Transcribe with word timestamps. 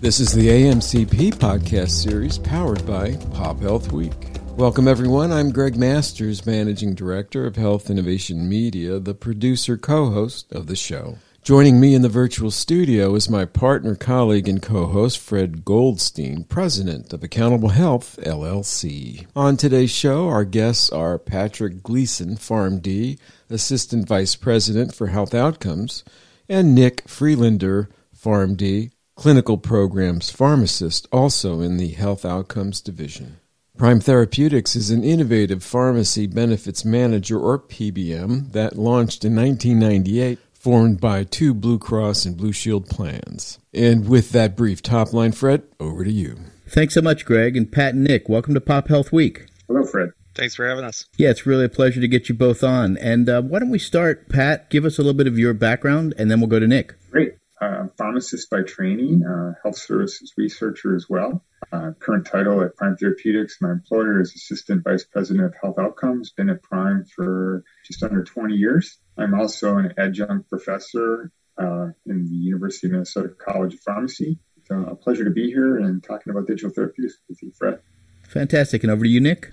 This 0.00 0.20
is 0.20 0.32
the 0.32 0.46
AMCP 0.46 1.34
podcast 1.34 1.90
series 1.90 2.38
powered 2.38 2.86
by 2.86 3.16
Pop 3.32 3.58
Health 3.58 3.90
Week. 3.90 4.12
Welcome, 4.56 4.86
everyone. 4.86 5.32
I'm 5.32 5.50
Gregg 5.50 5.76
Masters, 5.76 6.46
Managing 6.46 6.94
Director 6.94 7.46
of 7.46 7.56
Health 7.56 7.90
Innovation 7.90 8.48
Media, 8.48 9.00
the 9.00 9.16
producer 9.16 9.76
co 9.76 10.10
host 10.10 10.52
of 10.52 10.68
the 10.68 10.76
show. 10.76 11.18
Joining 11.42 11.80
me 11.80 11.96
in 11.96 12.02
the 12.02 12.08
virtual 12.08 12.52
studio 12.52 13.16
is 13.16 13.28
my 13.28 13.44
partner, 13.44 13.96
colleague, 13.96 14.48
and 14.48 14.62
co 14.62 14.86
host, 14.86 15.18
Fred 15.18 15.64
Goldstein, 15.64 16.44
President 16.44 17.12
of 17.12 17.24
Accountable 17.24 17.70
Health, 17.70 18.20
LLC. 18.22 19.26
On 19.34 19.56
today's 19.56 19.90
show, 19.90 20.28
our 20.28 20.44
guests 20.44 20.90
are 20.90 21.18
Patrick 21.18 21.82
Gleason, 21.82 22.36
PharmD, 22.36 23.18
Assistant 23.50 24.06
Vice 24.06 24.36
President 24.36 24.94
for 24.94 25.08
Health 25.08 25.34
Outcomes, 25.34 26.04
and 26.48 26.72
Nick 26.72 27.08
Friedlander, 27.08 27.88
PharmD, 28.16 28.92
Clinical 29.18 29.58
Programs 29.58 30.30
Pharmacist, 30.30 31.08
also 31.10 31.60
in 31.60 31.76
the 31.76 31.88
Health 31.88 32.24
Outcomes 32.24 32.80
Division. 32.80 33.40
Prime 33.76 33.98
Therapeutics 33.98 34.76
is 34.76 34.92
an 34.92 35.02
innovative 35.02 35.64
pharmacy 35.64 36.28
benefits 36.28 36.84
manager, 36.84 37.36
or 37.36 37.58
PBM, 37.58 38.52
that 38.52 38.78
launched 38.78 39.24
in 39.24 39.34
1998, 39.34 40.38
formed 40.52 41.00
by 41.00 41.24
two 41.24 41.52
Blue 41.52 41.80
Cross 41.80 42.26
and 42.26 42.36
Blue 42.36 42.52
Shield 42.52 42.88
plans. 42.88 43.58
And 43.74 44.08
with 44.08 44.30
that 44.30 44.56
brief 44.56 44.82
top 44.82 45.12
line, 45.12 45.32
Fred, 45.32 45.64
over 45.80 46.04
to 46.04 46.12
you. 46.12 46.38
Thanks 46.68 46.94
so 46.94 47.02
much, 47.02 47.24
Gregg. 47.24 47.56
And 47.56 47.72
Pat 47.72 47.94
and 47.94 48.04
Nick, 48.04 48.28
welcome 48.28 48.54
to 48.54 48.60
Pop 48.60 48.86
Health 48.86 49.10
Week. 49.10 49.46
Hello, 49.66 49.82
Fred. 49.84 50.10
Thanks 50.36 50.54
for 50.54 50.68
having 50.68 50.84
us. 50.84 51.06
Yeah, 51.16 51.30
it's 51.30 51.44
really 51.44 51.64
a 51.64 51.68
pleasure 51.68 52.00
to 52.00 52.06
get 52.06 52.28
you 52.28 52.36
both 52.36 52.62
on. 52.62 52.96
And 52.98 53.28
uh, 53.28 53.42
why 53.42 53.58
don't 53.58 53.70
we 53.70 53.80
start, 53.80 54.28
Pat? 54.28 54.70
Give 54.70 54.84
us 54.84 54.96
a 54.96 55.02
little 55.02 55.18
bit 55.18 55.26
of 55.26 55.40
your 55.40 55.54
background, 55.54 56.14
and 56.16 56.30
then 56.30 56.38
we'll 56.38 56.46
go 56.46 56.60
to 56.60 56.68
Nick. 56.68 56.94
Great 57.10 57.37
uh, 57.60 57.86
pharmacist 57.96 58.50
by 58.50 58.62
training, 58.62 59.24
uh, 59.24 59.54
health 59.62 59.78
services 59.78 60.32
researcher 60.36 60.94
as 60.94 61.06
well. 61.08 61.44
Uh, 61.72 61.90
current 61.98 62.26
title 62.26 62.62
at 62.62 62.76
Prime 62.76 62.96
Therapeutics. 62.96 63.58
My 63.60 63.72
employer 63.72 64.20
is 64.20 64.34
Assistant 64.34 64.84
Vice 64.84 65.04
President 65.04 65.44
of 65.44 65.54
Health 65.60 65.78
Outcomes. 65.78 66.32
Been 66.32 66.50
at 66.50 66.62
Prime 66.62 67.04
for 67.04 67.64
just 67.84 68.02
under 68.02 68.22
20 68.22 68.54
years. 68.54 68.98
I'm 69.16 69.34
also 69.34 69.76
an 69.76 69.92
adjunct 69.98 70.48
professor 70.48 71.32
uh, 71.60 71.88
in 72.06 72.28
the 72.28 72.36
University 72.36 72.86
of 72.86 72.92
Minnesota 72.92 73.30
College 73.30 73.74
of 73.74 73.80
Pharmacy. 73.80 74.38
It's 74.58 74.70
a 74.70 74.94
pleasure 74.94 75.24
to 75.24 75.30
be 75.30 75.48
here 75.48 75.78
and 75.78 76.02
talking 76.02 76.30
about 76.30 76.46
digital 76.46 76.70
therapeutics 76.70 77.18
with 77.28 77.42
you, 77.42 77.52
Fred. 77.58 77.80
Fantastic. 78.28 78.84
And 78.84 78.92
over 78.92 79.04
to 79.04 79.10
you, 79.10 79.20
Nick. 79.20 79.50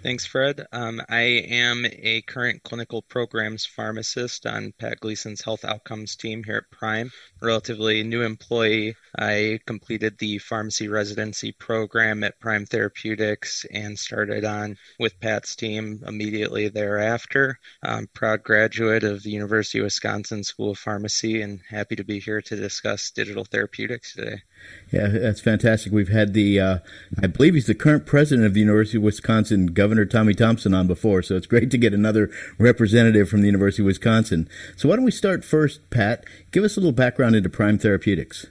Thanks, 0.00 0.24
Fred. 0.24 0.64
Um, 0.72 1.02
I 1.08 1.22
am 1.22 1.84
a 1.84 2.22
current 2.22 2.62
clinical 2.62 3.02
programs 3.02 3.66
pharmacist 3.66 4.46
on 4.46 4.72
Pat 4.78 5.00
Gleason's 5.00 5.42
health 5.42 5.64
outcomes 5.64 6.14
team 6.14 6.44
here 6.44 6.58
at 6.58 6.70
Prime. 6.70 7.10
Relatively 7.42 8.04
new 8.04 8.22
employee. 8.22 8.94
I 9.18 9.58
completed 9.66 10.16
the 10.16 10.38
pharmacy 10.38 10.86
residency 10.86 11.50
program 11.50 12.22
at 12.22 12.38
Prime 12.38 12.64
Therapeutics 12.64 13.66
and 13.72 13.98
started 13.98 14.44
on 14.44 14.76
with 15.00 15.18
Pat's 15.18 15.56
team 15.56 16.00
immediately 16.06 16.68
thereafter. 16.68 17.58
I'm 17.82 18.06
proud 18.06 18.44
graduate 18.44 19.02
of 19.02 19.24
the 19.24 19.30
University 19.30 19.80
of 19.80 19.84
Wisconsin 19.84 20.44
School 20.44 20.70
of 20.70 20.78
Pharmacy 20.78 21.42
and 21.42 21.60
happy 21.68 21.96
to 21.96 22.04
be 22.04 22.20
here 22.20 22.40
to 22.40 22.56
discuss 22.56 23.10
digital 23.10 23.44
therapeutics 23.44 24.14
today. 24.14 24.42
Yeah, 24.90 25.08
that's 25.08 25.40
fantastic. 25.40 25.92
We've 25.92 26.08
had 26.08 26.32
the, 26.32 26.58
uh, 26.58 26.78
I 27.22 27.26
believe 27.26 27.54
he's 27.54 27.66
the 27.66 27.74
current 27.74 28.06
president 28.06 28.46
of 28.46 28.54
the 28.54 28.60
University 28.60 28.96
of 28.96 29.02
Wisconsin, 29.02 29.66
Governor 29.66 30.06
Tommy 30.06 30.34
Thompson, 30.34 30.72
on 30.72 30.86
before. 30.86 31.22
So 31.22 31.36
it's 31.36 31.46
great 31.46 31.70
to 31.70 31.78
get 31.78 31.92
another 31.92 32.30
representative 32.58 33.28
from 33.28 33.40
the 33.40 33.46
University 33.46 33.82
of 33.82 33.86
Wisconsin. 33.86 34.48
So 34.76 34.88
why 34.88 34.96
don't 34.96 35.04
we 35.04 35.10
start 35.10 35.44
first, 35.44 35.90
Pat? 35.90 36.24
Give 36.52 36.64
us 36.64 36.76
a 36.76 36.80
little 36.80 36.92
background 36.92 37.36
into 37.36 37.50
Prime 37.50 37.78
Therapeutics. 37.78 38.46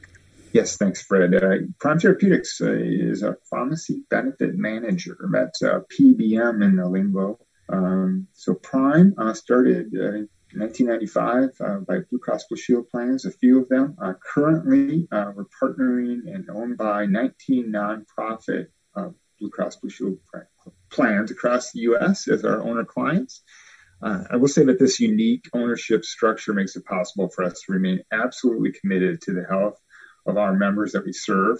Yes, 0.54 0.78
thanks, 0.78 1.02
Fred. 1.02 1.36
Uh, 1.36 1.68
Prime 1.80 2.00
Therapeutics 2.00 2.62
uh, 2.62 2.72
is 2.74 3.24
a 3.24 3.36
pharmacy 3.50 4.04
benefit 4.10 4.56
manager. 4.56 5.18
That's 5.32 5.62
uh, 5.62 5.82
PBM 6.00 6.64
in 6.64 6.76
the 6.76 6.88
lingo. 6.88 7.40
Um, 7.70 8.28
so 8.34 8.54
Prime 8.54 9.14
uh, 9.18 9.34
started 9.34 9.94
1995 10.54 11.50
uh, 11.60 11.80
by 11.82 12.00
Blue 12.10 12.20
Cross 12.20 12.46
Blue 12.48 12.58
Shield 12.58 12.90
plans, 12.90 13.26
a 13.26 13.32
few 13.32 13.62
of 13.62 13.70
them. 13.70 13.96
Uh, 14.02 14.14
currently, 14.14 15.08
uh, 15.12 15.32
we're 15.36 15.46
partnering 15.62 16.34
and 16.34 16.50
owned 16.50 16.78
by 16.78 17.06
19 17.06 17.72
nonprofit 17.72 18.68
uh, 18.96 19.10
Blue 19.40 19.50
Cross 19.50 19.78
Blue 19.78 19.90
Shield 19.90 20.18
plans 20.90 21.32
across 21.32 21.72
the 21.72 21.82
U.S. 21.82 22.28
as 22.28 22.46
our 22.46 22.62
owner 22.62 22.86
clients. 22.86 23.44
Uh, 24.02 24.24
I 24.30 24.36
will 24.38 24.48
say 24.48 24.64
that 24.66 24.80
this 24.80 25.00
unique 25.00 25.46
ownership 25.54 26.06
structure 26.06 26.54
makes 26.54 26.76
it 26.76 26.86
possible 26.86 27.30
for 27.30 27.44
us 27.44 27.62
to 27.62 27.74
remain 27.74 28.02
absolutely 28.12 28.72
committed 28.72 29.22
to 29.22 29.34
the 29.34 29.46
health 29.50 29.80
of 30.26 30.38
our 30.38 30.54
members 30.54 30.92
that 30.94 31.06
we 31.06 31.14
serve. 31.14 31.58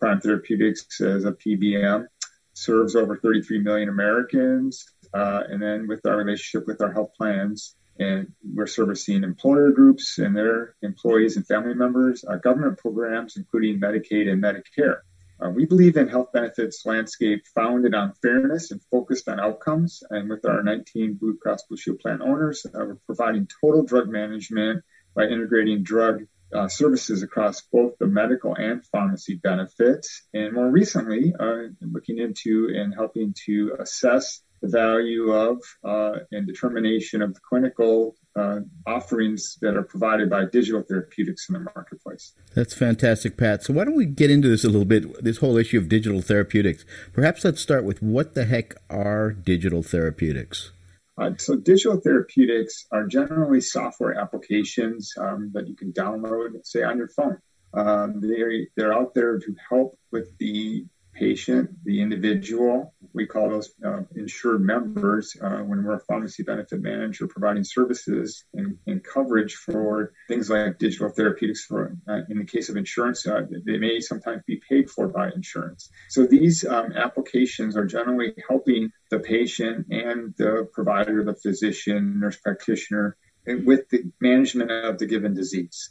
Prime 0.00 0.20
Therapeutics 0.20 1.00
as 1.00 1.24
a 1.24 1.32
PBM 1.32 2.06
serves 2.54 2.96
over 2.96 3.16
33 3.16 3.60
million 3.60 3.88
Americans. 3.88 4.84
Uh, 5.14 5.42
and 5.48 5.60
then 5.60 5.86
with 5.86 6.04
our 6.06 6.16
relationship 6.16 6.66
with 6.66 6.80
our 6.80 6.92
health 6.92 7.10
plans, 7.16 7.76
and 7.98 8.32
we're 8.54 8.66
servicing 8.66 9.22
employer 9.22 9.70
groups 9.70 10.18
and 10.18 10.36
their 10.36 10.74
employees 10.82 11.36
and 11.36 11.46
family 11.46 11.74
members, 11.74 12.24
uh, 12.26 12.36
government 12.36 12.78
programs, 12.78 13.36
including 13.36 13.80
Medicaid 13.80 14.30
and 14.30 14.42
Medicare. 14.42 15.00
Uh, 15.42 15.50
we 15.50 15.66
believe 15.66 15.96
in 15.96 16.08
health 16.08 16.30
benefits 16.32 16.86
landscape 16.86 17.44
founded 17.54 17.94
on 17.94 18.12
fairness 18.22 18.70
and 18.70 18.80
focused 18.90 19.28
on 19.28 19.40
outcomes. 19.40 20.02
And 20.10 20.30
with 20.30 20.44
our 20.44 20.62
19 20.62 21.14
Blue 21.14 21.36
Cross 21.36 21.64
Blue 21.64 21.76
Shield 21.76 21.98
plan 21.98 22.22
owners, 22.22 22.64
uh, 22.66 22.70
we're 22.74 22.98
providing 23.06 23.48
total 23.60 23.82
drug 23.82 24.08
management 24.08 24.84
by 25.14 25.24
integrating 25.24 25.82
drug 25.82 26.26
uh, 26.54 26.68
services 26.68 27.22
across 27.22 27.62
both 27.62 27.98
the 27.98 28.06
medical 28.06 28.54
and 28.54 28.84
pharmacy 28.86 29.34
benefits. 29.34 30.22
And 30.32 30.52
more 30.52 30.70
recently, 30.70 31.34
uh, 31.38 31.68
looking 31.80 32.18
into 32.18 32.70
and 32.74 32.94
helping 32.94 33.34
to 33.46 33.76
assess 33.80 34.42
the 34.62 34.68
value 34.68 35.32
of 35.32 35.60
uh, 35.84 36.20
and 36.30 36.46
determination 36.46 37.20
of 37.20 37.34
the 37.34 37.40
clinical 37.40 38.16
uh, 38.36 38.60
offerings 38.86 39.58
that 39.60 39.76
are 39.76 39.82
provided 39.82 40.30
by 40.30 40.44
digital 40.44 40.82
therapeutics 40.82 41.48
in 41.48 41.54
the 41.54 41.70
marketplace. 41.74 42.32
That's 42.54 42.72
fantastic, 42.72 43.36
Pat. 43.36 43.62
So 43.64 43.74
why 43.74 43.84
don't 43.84 43.96
we 43.96 44.06
get 44.06 44.30
into 44.30 44.48
this 44.48 44.64
a 44.64 44.68
little 44.68 44.86
bit? 44.86 45.22
This 45.22 45.38
whole 45.38 45.58
issue 45.58 45.78
of 45.78 45.88
digital 45.88 46.22
therapeutics. 46.22 46.84
Perhaps 47.12 47.44
let's 47.44 47.60
start 47.60 47.84
with 47.84 48.00
what 48.02 48.34
the 48.34 48.44
heck 48.44 48.74
are 48.88 49.32
digital 49.32 49.82
therapeutics? 49.82 50.72
Uh, 51.18 51.30
so 51.36 51.56
digital 51.56 52.00
therapeutics 52.00 52.86
are 52.90 53.06
generally 53.06 53.60
software 53.60 54.18
applications 54.18 55.12
um, 55.20 55.50
that 55.52 55.68
you 55.68 55.76
can 55.76 55.92
download, 55.92 56.48
say, 56.64 56.82
on 56.82 56.96
your 56.96 57.08
phone. 57.08 57.36
Um, 57.74 58.20
they're, 58.20 58.52
they're 58.76 58.94
out 58.94 59.12
there 59.14 59.38
to 59.38 59.54
help 59.68 59.98
with 60.10 60.28
the 60.38 60.86
patient, 61.12 61.70
the 61.84 62.00
individual. 62.00 62.94
We 63.12 63.26
call 63.26 63.50
those 63.50 63.74
uh, 63.84 64.02
insured 64.14 64.62
members 64.62 65.36
uh, 65.40 65.58
when 65.58 65.84
we're 65.84 65.96
a 65.96 66.00
pharmacy 66.00 66.42
benefit 66.42 66.80
manager 66.80 67.26
providing 67.26 67.64
services 67.64 68.44
and, 68.54 68.78
and 68.86 69.04
coverage 69.04 69.54
for 69.54 70.12
things 70.28 70.48
like 70.48 70.78
digital 70.78 71.10
therapeutics. 71.10 71.64
For 71.64 71.96
uh, 72.08 72.20
in 72.28 72.38
the 72.38 72.44
case 72.44 72.68
of 72.68 72.76
insurance, 72.76 73.26
uh, 73.26 73.42
they 73.66 73.78
may 73.78 74.00
sometimes 74.00 74.42
be 74.46 74.60
paid 74.68 74.90
for 74.90 75.08
by 75.08 75.30
insurance. 75.30 75.90
So 76.08 76.26
these 76.26 76.64
um, 76.64 76.92
applications 76.92 77.76
are 77.76 77.86
generally 77.86 78.34
helping 78.48 78.90
the 79.10 79.18
patient 79.18 79.86
and 79.90 80.34
the 80.38 80.68
provider, 80.72 81.22
the 81.24 81.34
physician, 81.34 82.20
nurse 82.20 82.36
practitioner, 82.36 83.16
with 83.46 83.88
the 83.90 84.10
management 84.20 84.70
of 84.70 84.98
the 84.98 85.06
given 85.06 85.34
disease. 85.34 85.90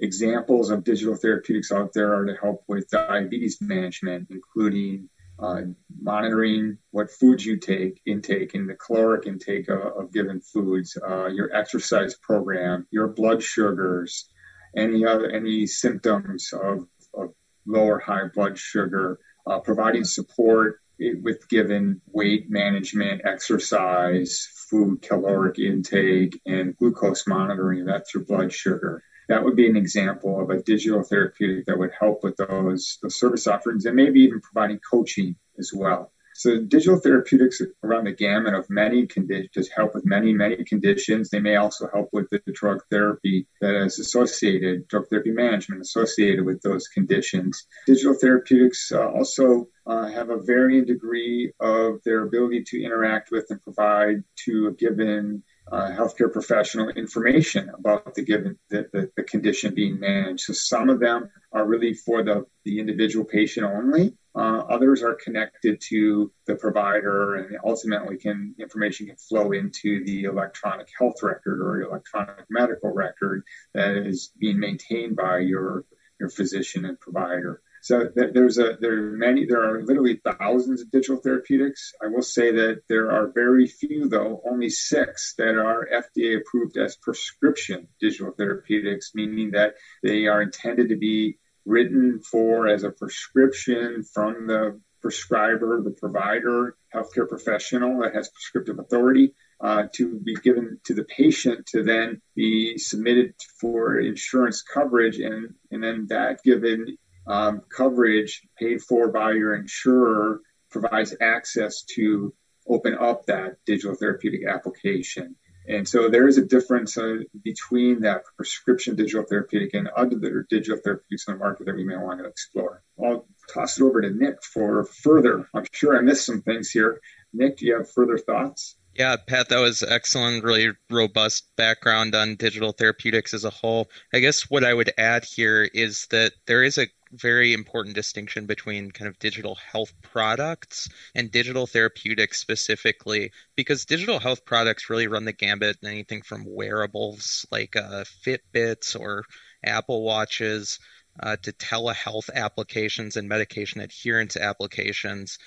Examples 0.00 0.70
of 0.70 0.84
digital 0.84 1.16
therapeutics 1.16 1.72
out 1.72 1.92
there 1.92 2.14
are 2.14 2.24
to 2.24 2.36
help 2.40 2.62
with 2.68 2.88
diabetes 2.88 3.58
management, 3.60 4.28
including 4.30 5.08
uh, 5.40 5.62
monitoring 6.00 6.78
what 6.92 7.10
foods 7.10 7.44
you 7.44 7.56
take, 7.56 8.00
intake, 8.06 8.54
and 8.54 8.68
the 8.68 8.74
caloric 8.74 9.26
intake 9.26 9.68
of, 9.68 9.80
of 9.80 10.12
given 10.12 10.40
foods, 10.40 10.96
uh, 11.08 11.26
your 11.26 11.52
exercise 11.54 12.14
program, 12.14 12.86
your 12.92 13.08
blood 13.08 13.42
sugars, 13.42 14.28
any 14.76 15.04
other 15.04 15.30
any 15.30 15.66
symptoms 15.66 16.52
of, 16.52 16.86
of 17.14 17.34
low 17.66 17.86
or 17.86 17.98
high 17.98 18.28
blood 18.32 18.56
sugar, 18.56 19.18
uh, 19.48 19.58
providing 19.58 20.04
support 20.04 20.80
with 21.22 21.48
given 21.48 22.00
weight 22.12 22.48
management, 22.48 23.22
exercise, 23.24 24.48
food 24.70 25.02
caloric 25.02 25.58
intake, 25.58 26.40
and 26.46 26.76
glucose 26.76 27.26
monitoring. 27.26 27.84
That's 27.84 28.14
your 28.14 28.24
blood 28.24 28.52
sugar 28.52 29.02
that 29.28 29.44
would 29.44 29.56
be 29.56 29.68
an 29.68 29.76
example 29.76 30.40
of 30.40 30.50
a 30.50 30.62
digital 30.62 31.02
therapeutic 31.02 31.66
that 31.66 31.78
would 31.78 31.92
help 31.98 32.22
with 32.22 32.36
those, 32.36 32.98
those 33.02 33.18
service 33.18 33.46
offerings 33.46 33.84
and 33.84 33.96
maybe 33.96 34.20
even 34.20 34.40
providing 34.40 34.80
coaching 34.90 35.36
as 35.58 35.72
well. 35.74 36.12
So 36.38 36.60
digital 36.60 37.00
therapeutics 37.00 37.60
around 37.82 38.04
the 38.04 38.12
gamut 38.12 38.54
of 38.54 38.70
many 38.70 39.08
conditions, 39.08 39.68
help 39.74 39.92
with 39.96 40.06
many, 40.06 40.32
many 40.32 40.62
conditions. 40.62 41.30
They 41.30 41.40
may 41.40 41.56
also 41.56 41.88
help 41.92 42.10
with 42.12 42.30
the 42.30 42.40
drug 42.52 42.78
therapy 42.92 43.48
that 43.60 43.74
is 43.86 43.98
associated, 43.98 44.86
drug 44.86 45.08
therapy 45.08 45.32
management 45.32 45.80
associated 45.80 46.44
with 46.44 46.62
those 46.62 46.86
conditions. 46.86 47.66
Digital 47.88 48.14
therapeutics 48.14 48.92
uh, 48.92 49.08
also 49.10 49.66
uh, 49.84 50.06
have 50.06 50.30
a 50.30 50.40
varying 50.40 50.84
degree 50.84 51.50
of 51.58 52.00
their 52.04 52.22
ability 52.22 52.62
to 52.68 52.84
interact 52.84 53.32
with 53.32 53.46
and 53.50 53.60
provide 53.60 54.22
to 54.44 54.68
a 54.68 54.72
given 54.72 55.42
uh, 55.70 55.90
healthcare 55.90 56.32
professional 56.32 56.88
information 56.90 57.70
about 57.70 58.14
the 58.14 58.22
given 58.22 58.58
the, 58.70 58.88
the, 58.92 59.10
the, 59.16 59.22
condition 59.22 59.74
being 59.74 60.00
managed. 60.00 60.40
So 60.40 60.52
some 60.52 60.88
of 60.88 61.00
them 61.00 61.30
are 61.52 61.66
really 61.66 61.94
for 61.94 62.22
the, 62.22 62.46
the 62.64 62.78
individual 62.78 63.24
patient 63.24 63.66
only. 63.66 64.14
Uh, 64.34 64.62
others 64.70 65.02
are 65.02 65.14
connected 65.14 65.80
to 65.88 66.30
the 66.46 66.54
provider, 66.54 67.34
and 67.34 67.58
ultimately, 67.64 68.16
can 68.16 68.54
information 68.58 69.06
can 69.06 69.16
flow 69.16 69.52
into 69.52 70.04
the 70.04 70.24
electronic 70.24 70.88
health 70.96 71.22
record 71.22 71.60
or 71.60 71.82
electronic 71.82 72.44
medical 72.48 72.92
record 72.92 73.42
that 73.74 73.96
is 73.96 74.32
being 74.38 74.60
maintained 74.60 75.16
by 75.16 75.38
your 75.38 75.84
your 76.20 76.28
physician 76.28 76.84
and 76.84 77.00
provider. 77.00 77.60
So 77.82 78.08
there's 78.14 78.58
a 78.58 78.76
there 78.80 78.98
are 78.98 79.12
many 79.12 79.46
there 79.46 79.62
are 79.62 79.82
literally 79.84 80.20
thousands 80.24 80.82
of 80.82 80.90
digital 80.90 81.16
therapeutics. 81.18 81.92
I 82.02 82.08
will 82.08 82.22
say 82.22 82.50
that 82.52 82.82
there 82.88 83.10
are 83.10 83.32
very 83.34 83.66
few 83.66 84.08
though, 84.08 84.42
only 84.48 84.70
six 84.70 85.34
that 85.38 85.56
are 85.56 85.88
FDA 85.92 86.38
approved 86.38 86.76
as 86.76 86.96
prescription 86.96 87.88
digital 88.00 88.32
therapeutics, 88.32 89.12
meaning 89.14 89.52
that 89.52 89.74
they 90.02 90.26
are 90.26 90.42
intended 90.42 90.88
to 90.88 90.96
be 90.96 91.38
written 91.64 92.20
for 92.20 92.66
as 92.66 92.82
a 92.82 92.90
prescription 92.90 94.02
from 94.02 94.46
the 94.46 94.80
prescriber, 95.00 95.80
the 95.82 95.90
provider, 95.90 96.76
healthcare 96.94 97.28
professional 97.28 98.00
that 98.00 98.14
has 98.14 98.30
prescriptive 98.30 98.78
authority 98.78 99.34
uh, 99.60 99.84
to 99.92 100.18
be 100.20 100.34
given 100.36 100.78
to 100.84 100.94
the 100.94 101.04
patient 101.04 101.66
to 101.66 101.82
then 101.82 102.20
be 102.34 102.78
submitted 102.78 103.34
for 103.60 103.98
insurance 103.98 104.62
coverage 104.62 105.18
and, 105.18 105.54
and 105.70 105.82
then 105.82 106.06
that 106.08 106.42
given 106.44 106.96
um, 107.28 107.62
coverage 107.68 108.42
paid 108.58 108.82
for 108.82 109.08
by 109.08 109.32
your 109.32 109.54
insurer 109.54 110.40
provides 110.70 111.14
access 111.20 111.82
to 111.82 112.34
open 112.66 112.94
up 112.98 113.26
that 113.26 113.56
digital 113.66 113.94
therapeutic 113.94 114.46
application. 114.46 115.36
And 115.68 115.86
so 115.86 116.08
there 116.08 116.26
is 116.26 116.38
a 116.38 116.44
difference 116.44 116.96
uh, 116.96 117.18
between 117.44 118.00
that 118.00 118.22
prescription 118.36 118.96
digital 118.96 119.24
therapeutic 119.24 119.74
and 119.74 119.88
other 119.88 120.46
digital 120.48 120.78
therapeutics 120.82 121.28
in 121.28 121.34
the 121.34 121.38
market 121.38 121.66
that 121.66 121.76
we 121.76 121.84
may 121.84 121.96
want 121.96 122.20
to 122.20 122.26
explore. 122.26 122.82
I'll 123.02 123.26
toss 123.52 123.78
it 123.78 123.84
over 123.84 124.00
to 124.00 124.10
Nick 124.10 124.42
for 124.42 124.84
further. 124.84 125.46
I'm 125.54 125.66
sure 125.72 125.96
I 125.96 126.00
missed 126.00 126.24
some 126.24 126.40
things 126.40 126.70
here. 126.70 127.00
Nick, 127.34 127.58
do 127.58 127.66
you 127.66 127.76
have 127.76 127.90
further 127.90 128.16
thoughts? 128.16 128.76
Yeah, 128.98 129.14
Pat, 129.14 129.48
that 129.50 129.60
was 129.60 129.84
excellent, 129.84 130.42
really 130.42 130.72
robust 130.90 131.54
background 131.56 132.16
on 132.16 132.34
digital 132.34 132.72
therapeutics 132.72 133.32
as 133.32 133.44
a 133.44 133.50
whole. 133.50 133.88
I 134.12 134.18
guess 134.18 134.50
what 134.50 134.64
I 134.64 134.74
would 134.74 134.92
add 134.98 135.24
here 135.24 135.70
is 135.72 136.06
that 136.10 136.32
there 136.46 136.64
is 136.64 136.78
a 136.78 136.88
very 137.12 137.52
important 137.54 137.94
distinction 137.94 138.46
between 138.46 138.90
kind 138.90 139.06
of 139.08 139.16
digital 139.20 139.54
health 139.54 139.92
products 140.02 140.88
and 141.14 141.30
digital 141.30 141.68
therapeutics 141.68 142.40
specifically, 142.40 143.30
because 143.54 143.84
digital 143.84 144.18
health 144.18 144.44
products 144.44 144.90
really 144.90 145.06
run 145.06 145.24
the 145.24 145.32
gambit 145.32 145.78
anything 145.84 146.20
from 146.22 146.44
wearables 146.44 147.46
like 147.52 147.76
uh, 147.76 148.02
Fitbits 148.26 148.98
or 148.98 149.24
Apple 149.64 150.02
Watches 150.02 150.80
uh, 151.22 151.36
to 151.42 151.52
telehealth 151.52 152.30
applications 152.34 153.16
and 153.16 153.28
medication 153.28 153.80
adherence 153.80 154.36
applications. 154.36 155.38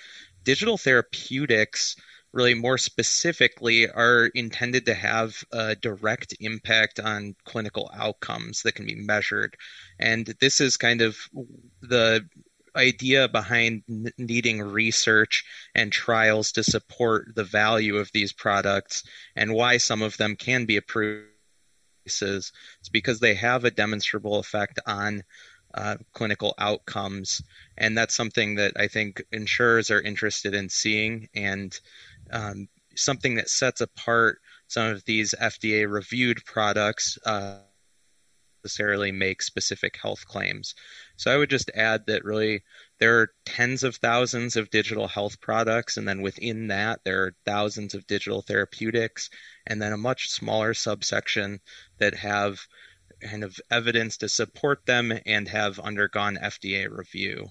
Digital 0.42 0.78
therapeutics 0.78 1.96
really 2.32 2.54
more 2.54 2.78
specifically 2.78 3.88
are 3.88 4.26
intended 4.34 4.86
to 4.86 4.94
have 4.94 5.44
a 5.52 5.76
direct 5.76 6.34
impact 6.40 6.98
on 6.98 7.34
clinical 7.44 7.90
outcomes 7.94 8.62
that 8.62 8.74
can 8.74 8.86
be 8.86 8.94
measured. 8.94 9.56
And 9.98 10.26
this 10.40 10.60
is 10.60 10.76
kind 10.76 11.02
of 11.02 11.16
the 11.82 12.26
idea 12.74 13.28
behind 13.28 13.82
needing 14.16 14.62
research 14.62 15.44
and 15.74 15.92
trials 15.92 16.52
to 16.52 16.64
support 16.64 17.34
the 17.34 17.44
value 17.44 17.96
of 17.96 18.10
these 18.12 18.32
products 18.32 19.04
and 19.36 19.52
why 19.52 19.76
some 19.76 20.00
of 20.00 20.16
them 20.16 20.36
can 20.36 20.64
be 20.64 20.78
approved. 20.78 21.28
It's 22.04 22.52
because 22.90 23.20
they 23.20 23.34
have 23.34 23.64
a 23.64 23.70
demonstrable 23.70 24.38
effect 24.38 24.80
on 24.86 25.22
uh, 25.74 25.96
clinical 26.12 26.54
outcomes. 26.58 27.42
And 27.78 27.96
that's 27.96 28.14
something 28.14 28.56
that 28.56 28.72
i 28.76 28.88
think 28.88 29.22
insurers 29.32 29.90
are 29.90 30.00
interested 30.00 30.54
in 30.54 30.68
seeing. 30.68 31.28
And 31.34 31.78
um, 32.32 32.68
something 32.96 33.34
that 33.36 33.48
sets 33.48 33.80
apart 33.80 34.38
some 34.68 34.86
of 34.88 35.04
these 35.04 35.34
FDA 35.40 35.90
reviewed 35.90 36.44
products 36.44 37.18
uh, 37.26 37.58
necessarily 38.64 39.10
make 39.10 39.42
specific 39.42 39.98
health 40.00 40.26
claims. 40.26 40.74
So 41.16 41.32
I 41.32 41.36
would 41.36 41.50
just 41.50 41.70
add 41.74 42.06
that 42.06 42.24
really 42.24 42.62
there 42.98 43.20
are 43.20 43.32
tens 43.44 43.82
of 43.82 43.96
thousands 43.96 44.56
of 44.56 44.70
digital 44.70 45.08
health 45.08 45.40
products, 45.40 45.96
and 45.96 46.06
then 46.06 46.22
within 46.22 46.68
that, 46.68 47.00
there 47.04 47.24
are 47.24 47.34
thousands 47.44 47.94
of 47.94 48.06
digital 48.06 48.42
therapeutics, 48.42 49.28
and 49.66 49.82
then 49.82 49.92
a 49.92 49.98
much 49.98 50.30
smaller 50.30 50.74
subsection 50.74 51.60
that 51.98 52.14
have 52.14 52.60
kind 53.20 53.44
of 53.44 53.58
evidence 53.70 54.16
to 54.18 54.28
support 54.28 54.84
them 54.86 55.12
and 55.26 55.48
have 55.48 55.78
undergone 55.78 56.36
FDA 56.36 56.88
review. 56.90 57.48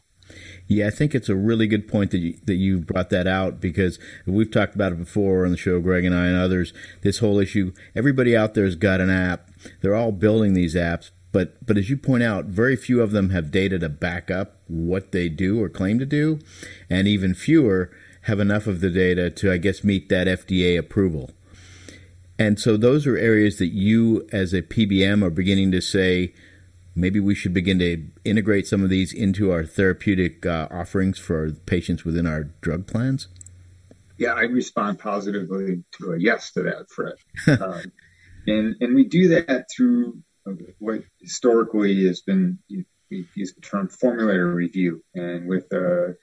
Yeah, 0.68 0.88
I 0.88 0.90
think 0.90 1.14
it's 1.14 1.30
a 1.30 1.36
really 1.36 1.68
good 1.68 1.88
point 1.88 2.12
that 2.12 2.20
you, 2.20 2.38
that 2.46 2.56
you 2.56 2.80
brought 2.80 3.10
that 3.10 3.28
out 3.28 3.60
because 3.60 4.00
we've 4.26 4.52
talked 4.52 4.76
about 4.76 4.94
it 4.94 5.00
before 5.00 5.46
on 5.46 5.52
the 5.52 5.58
show, 5.58 5.80
Gregg 5.80 6.06
and 6.06 6.16
I 6.16 6.28
and 6.28 6.38
others. 6.38 6.74
This 7.02 7.20
whole 7.20 7.40
issue, 7.40 7.74
everybody 7.96 8.36
out 8.36 8.54
there 8.54 8.66
has 8.66 8.76
got 8.76 9.02
an 9.02 9.10
app. 9.10 9.50
They're 9.82 9.96
all 9.96 10.12
building 10.12 10.54
these 10.54 10.76
apps, 10.76 11.12
but 11.32 11.66
but 11.66 11.78
as 11.78 11.90
you 11.90 11.98
point 11.98 12.24
out, 12.24 12.46
very 12.46 12.76
few 12.76 13.02
of 13.02 13.12
them 13.12 13.30
have 13.30 13.52
data 13.52 13.80
to 13.80 13.90
back 13.90 14.32
up 14.32 14.58
what 14.68 15.12
they 15.12 15.30
do 15.30 15.62
or 15.62 15.70
claim 15.70 16.00
to 16.00 16.06
do, 16.06 16.40
and 16.90 17.08
even 17.08 17.34
fewer 17.34 17.92
have 18.24 18.40
enough 18.40 18.68
of 18.68 18.82
the 18.82 18.90
data 18.90 19.30
to, 19.30 19.52
I 19.52 19.58
guess, 19.58 19.84
meet 19.84 20.10
that 20.10 20.28
FDA 20.28 20.78
approval. 20.78 21.32
And 22.38 22.60
so 22.60 22.78
those 22.78 23.06
are 23.06 23.18
areas 23.18 23.58
that 23.58 23.68
you, 23.68 24.28
as 24.32 24.54
a 24.54 24.62
PBM, 24.62 25.24
are 25.24 25.30
beginning 25.30 25.72
to 25.72 25.82
say 25.82 26.34
maybe 26.96 27.20
we 27.20 27.36
should 27.36 27.54
begin 27.54 27.80
to 27.80 28.06
integrate 28.26 28.68
some 28.68 28.84
of 28.84 28.90
these 28.90 29.14
into 29.14 29.52
our 29.52 29.64
therapeutic 29.64 30.46
uh, 30.46 30.68
offerings 30.72 31.18
for 31.18 31.52
patients 31.52 32.04
within 32.06 32.28
our 32.28 32.46
drug 32.62 32.88
plans? 32.88 33.28
Yeah, 34.18 34.34
I 34.34 34.42
respond 34.42 35.00
positively 35.00 35.84
to 35.98 36.14
a 36.14 36.20
yes 36.20 36.52
to 36.52 36.64
that, 36.64 36.90
Fred. 36.90 37.16
um, 37.62 37.92
and 38.48 38.76
and 38.80 38.96
we 38.96 39.06
do 39.06 39.30
that 39.30 39.68
through 39.76 40.22
what 40.80 41.04
historically 41.20 42.06
has 42.08 42.22
been 42.22 42.60
we 43.12 43.28
use 43.36 43.54
the 43.54 43.62
term 43.62 43.90
formulary 43.90 44.54
review, 44.54 45.04
and 45.14 45.48
with 45.48 45.72
a 45.74 46.16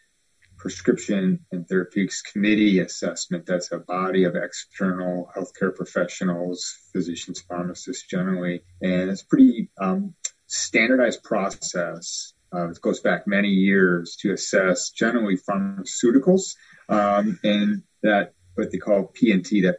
prescription 0.56 1.38
and 1.52 1.68
therapeutics 1.68 2.22
committee 2.22 2.80
assessment, 2.80 3.46
that's 3.46 3.70
a 3.70 3.78
body 3.78 4.24
of 4.24 4.34
external 4.34 5.30
healthcare 5.36 5.74
professionals, 5.74 6.76
physicians, 6.92 7.40
pharmacists 7.42 8.06
generally, 8.08 8.62
and 8.82 9.10
it's 9.10 9.22
pretty 9.22 9.70
um, 9.80 10.14
standardized 10.48 11.22
process. 11.22 12.32
Uh, 12.52 12.70
it 12.70 12.80
goes 12.80 13.00
back 13.00 13.26
many 13.26 13.48
years 13.48 14.16
to 14.16 14.32
assess 14.32 14.90
generally 14.90 15.36
pharmaceuticals 15.36 16.54
um, 16.88 17.38
and 17.44 17.82
that 18.02 18.32
what 18.54 18.72
they 18.72 18.78
call 18.78 19.04
P&T, 19.04 19.60
that 19.60 19.76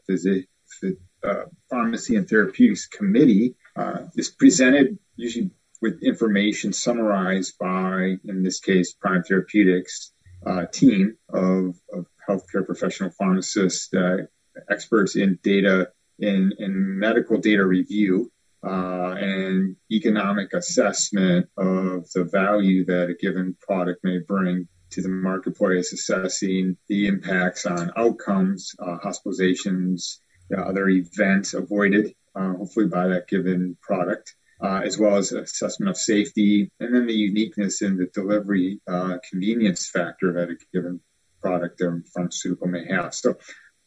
uh, 1.23 1.33
Pharmacy 1.69 2.15
and 2.15 2.29
Therapeutics 2.29 2.87
Committee, 2.87 3.55
uh, 3.75 4.03
is 4.15 4.29
presented 4.29 4.97
usually 5.15 5.49
with 5.81 6.03
information 6.03 6.71
summarized 6.73 7.57
by, 7.57 8.17
in 8.25 8.43
this 8.43 8.59
case, 8.59 8.93
Prime 8.93 9.23
Therapeutics 9.23 10.11
uh, 10.45 10.65
team 10.65 11.17
of, 11.29 11.75
of, 11.91 12.05
healthcare 12.29 12.63
professional 12.63 13.09
pharmacists, 13.09 13.91
uh, 13.91 14.17
experts 14.69 15.15
in 15.15 15.39
data 15.41 15.89
in, 16.19 16.53
in 16.59 16.99
medical 16.99 17.39
data 17.39 17.65
review 17.65 18.31
uh, 18.63 19.15
and 19.17 19.75
economic 19.91 20.53
assessment 20.53 21.47
of 21.57 22.09
the 22.11 22.23
value 22.31 22.85
that 22.85 23.09
a 23.09 23.13
given 23.13 23.55
product 23.61 24.03
may 24.03 24.19
bring 24.19 24.67
to 24.91 25.01
the 25.01 25.09
marketplace, 25.09 25.93
assessing 25.93 26.75
the 26.87 27.07
impacts 27.07 27.65
on 27.65 27.91
outcomes, 27.95 28.75
uh, 28.79 28.97
hospitalizations, 29.03 30.17
uh, 30.55 30.61
other 30.61 30.89
events 30.89 31.53
avoided, 31.53 32.13
uh, 32.35 32.53
hopefully 32.53 32.87
by 32.87 33.07
that 33.07 33.27
given 33.27 33.77
product, 33.81 34.35
uh, 34.61 34.81
as 34.83 34.97
well 34.97 35.15
as 35.15 35.31
assessment 35.31 35.89
of 35.89 35.97
safety, 35.97 36.71
and 36.79 36.93
then 36.93 37.05
the 37.05 37.13
uniqueness 37.13 37.81
in 37.81 37.97
the 37.97 38.07
delivery 38.07 38.81
uh, 38.87 39.17
convenience 39.29 39.87
factor 39.87 40.33
that 40.33 40.49
a 40.49 40.57
given 40.73 40.99
product 41.41 41.81
or 41.81 42.03
pharmaceutical 42.13 42.67
may 42.67 42.85
have. 42.85 43.13
So 43.13 43.37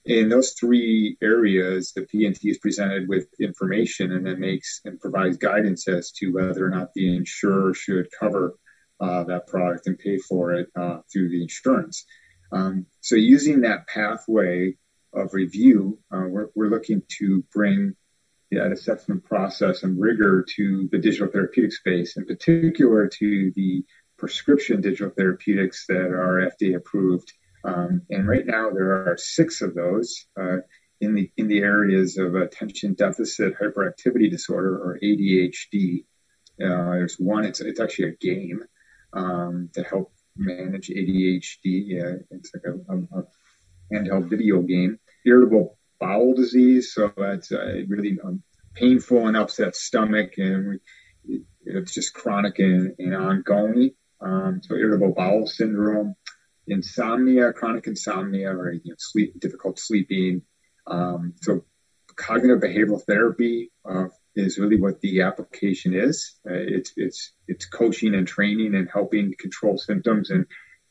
in 0.04 0.28
those 0.28 0.52
three 0.52 1.16
areas, 1.22 1.92
the 1.94 2.02
P&T 2.02 2.48
is 2.48 2.58
presented 2.58 3.08
with 3.08 3.28
information 3.40 4.12
and 4.12 4.26
then 4.26 4.40
makes 4.40 4.80
and 4.84 4.98
provides 4.98 5.36
guidance 5.36 5.86
as 5.86 6.10
to 6.12 6.32
whether 6.32 6.66
or 6.66 6.70
not 6.70 6.92
the 6.94 7.16
insurer 7.16 7.72
should 7.72 8.08
cover 8.18 8.56
uh, 9.00 9.24
that 9.24 9.46
product 9.46 9.86
and 9.86 9.98
pay 9.98 10.18
for 10.18 10.54
it 10.54 10.68
uh, 10.76 10.98
through 11.12 11.28
the 11.28 11.42
insurance. 11.42 12.04
Um, 12.50 12.86
so, 13.00 13.16
using 13.16 13.62
that 13.62 13.86
pathway 13.86 14.76
of 15.14 15.34
review, 15.34 15.98
uh, 16.12 16.24
we're, 16.28 16.48
we're, 16.54 16.68
looking 16.68 17.02
to 17.18 17.44
bring 17.52 17.94
that 18.50 18.72
assessment 18.72 19.24
process 19.24 19.82
and 19.82 20.00
rigor 20.00 20.44
to 20.56 20.88
the 20.92 20.98
digital 20.98 21.28
therapeutic 21.28 21.72
space, 21.72 22.16
in 22.16 22.26
particular 22.26 23.08
to 23.08 23.52
the 23.56 23.84
prescription 24.18 24.80
digital 24.80 25.10
therapeutics 25.10 25.86
that 25.88 26.12
are 26.12 26.50
FDA 26.60 26.76
approved 26.76 27.32
um, 27.64 28.02
and 28.10 28.28
right 28.28 28.46
now 28.46 28.70
there 28.70 28.92
are 28.92 29.16
six 29.18 29.60
of 29.62 29.74
those. 29.74 30.26
Uh, 30.38 30.58
in 31.02 31.14
the 31.16 31.30
in 31.36 31.48
the 31.48 31.58
areas 31.58 32.16
of 32.16 32.36
attention 32.36 32.94
deficit 32.94 33.54
hyperactivity 33.60 34.30
disorder 34.30 34.76
or 34.76 34.98
ADHD. 35.02 36.04
Uh, 36.62 36.94
there's 36.94 37.16
one. 37.16 37.44
It's 37.44 37.60
it's 37.60 37.80
actually 37.80 38.10
a 38.10 38.16
game 38.16 38.62
um, 39.12 39.68
to 39.74 39.82
help 39.82 40.12
manage 40.36 40.88
ADHD. 40.88 42.22
It's 42.30 42.52
like 42.54 42.62
a, 42.66 42.92
a, 42.92 43.20
a, 43.20 43.24
handheld 43.92 44.30
video 44.30 44.62
game. 44.62 44.98
Irritable 45.26 45.76
bowel 46.00 46.34
disease. 46.34 46.94
So 46.94 47.12
that's 47.16 47.50
uh, 47.50 47.82
really 47.88 48.18
um, 48.24 48.42
painful 48.74 49.26
and 49.26 49.36
upset 49.36 49.74
stomach, 49.74 50.34
and 50.38 50.78
it's 51.64 51.94
just 51.94 52.14
chronic 52.14 52.60
and, 52.60 52.94
and 52.98 53.14
ongoing. 53.14 53.90
Um, 54.20 54.60
so 54.62 54.76
irritable 54.76 55.14
bowel 55.14 55.48
syndrome, 55.48 56.14
insomnia, 56.66 57.52
chronic 57.52 57.86
insomnia, 57.86 58.50
or 58.50 58.72
you 58.72 58.80
know, 58.90 58.96
sleep, 58.98 59.38
difficult 59.40 59.78
sleeping. 59.78 60.42
Um, 60.86 61.34
so 61.40 61.64
cognitive 62.16 62.60
behavioral 62.60 63.02
therapy 63.02 63.70
uh, 63.88 64.08
is 64.34 64.58
really 64.58 64.80
what 64.80 65.00
the 65.00 65.22
application 65.22 65.94
is. 65.94 66.34
Uh, 66.48 66.54
it's 66.54 66.92
it's 66.96 67.32
it's 67.48 67.66
coaching 67.66 68.14
and 68.14 68.26
training 68.26 68.74
and 68.74 68.88
helping 68.92 69.34
control 69.38 69.78
symptoms 69.78 70.30
and 70.30 70.46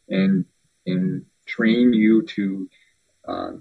and 0.10 0.46
and 0.86 1.26
train 1.46 1.94
you 1.94 2.24
to 2.24 2.70
uh, 3.28 3.52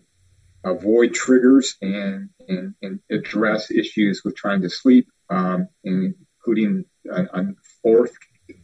avoid 0.65 1.15
triggers 1.15 1.77
and, 1.81 2.31
and, 2.49 2.75
and 2.83 3.01
address 3.11 3.71
issues 3.71 4.23
with 4.25 4.37
trying 4.37 4.63
to 4.63 4.71
sleep, 4.71 5.09
um, 5.31 5.69
including 5.85 6.85
a, 7.11 7.23
a 7.23 7.47
fourth 7.83 8.13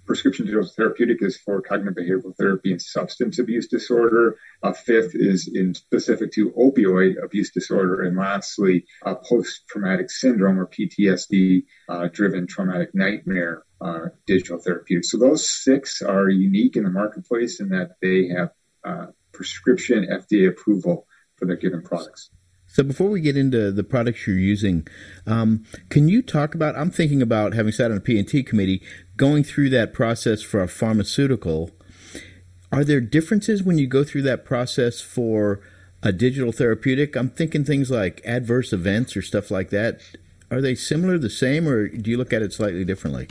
prescription 0.07 0.47
digital 0.47 0.67
therapeutic 0.67 1.19
is 1.21 1.37
for 1.37 1.61
cognitive 1.61 1.95
behavioral 1.95 2.37
therapy 2.37 2.73
and 2.73 2.81
substance 2.81 3.39
abuse 3.39 3.67
disorder. 3.67 4.37
A 4.63 4.73
fifth 4.73 5.15
is 5.15 5.51
in 5.53 5.75
specific 5.75 6.33
to 6.33 6.51
opioid 6.53 7.23
abuse 7.23 7.51
disorder. 7.51 8.03
And 8.03 8.17
lastly, 8.17 8.87
a 9.05 9.17
post-traumatic 9.17 10.11
syndrome 10.11 10.59
or 10.59 10.67
PTSD 10.67 11.65
uh, 11.89 12.09
driven 12.13 12.47
traumatic 12.47 12.95
nightmare 12.95 13.65
uh, 13.81 14.07
digital 14.27 14.59
therapeutic. 14.59 15.05
So 15.05 15.19
those 15.19 15.51
six 15.51 16.01
are 16.03 16.29
unique 16.29 16.77
in 16.77 16.85
the 16.85 16.91
marketplace 16.91 17.61
in 17.61 17.71
that 17.71 17.97
they 18.01 18.29
have 18.29 18.51
uh, 18.85 19.07
prescription 19.33 20.07
FDA 20.11 20.49
approval 20.49 21.07
for 21.37 21.47
their 21.47 21.57
given 21.57 21.83
products. 21.83 22.31
So 22.77 22.83
before 22.83 23.09
we 23.09 23.23
get 23.23 23.39
into 23.39 23.73
the 23.73 23.83
products 23.83 24.27
you're 24.27 24.37
using, 24.37 24.87
um, 25.27 25.65
can 25.89 26.11
you 26.11 26.21
talk 26.21 26.55
about? 26.55 26.77
I'm 26.77 26.91
thinking 26.91 27.23
about 27.23 27.55
having 27.55 27.73
sat 27.73 27.91
on 27.91 27.97
a 27.97 28.01
P&T 28.01 28.43
committee, 28.43 28.83
going 29.17 29.45
through 29.45 29.71
that 29.71 29.95
process 29.95 30.43
for 30.43 30.61
a 30.61 30.69
pharmaceutical. 30.69 31.71
Are 32.71 32.85
there 32.85 33.01
differences 33.01 33.63
when 33.63 33.79
you 33.79 33.87
go 33.87 34.05
through 34.05 34.21
that 34.25 34.45
process 34.45 35.01
for 35.01 35.63
a 36.03 36.13
digital 36.13 36.53
therapeutic? 36.53 37.17
I'm 37.17 37.31
thinking 37.31 37.65
things 37.65 37.91
like 37.91 38.21
adverse 38.27 38.75
events 38.75 39.17
or 39.17 39.23
stuff 39.23 39.51
like 39.51 39.71
that. 39.71 40.03
Are 40.51 40.61
they 40.61 40.75
similar, 40.75 41.17
the 41.17 41.31
same, 41.31 41.67
or 41.67 41.89
do 41.89 42.11
you 42.11 42.19
look 42.19 42.35
at 42.35 42.43
it 42.43 42.53
slightly 42.53 42.85
differently? 42.85 43.29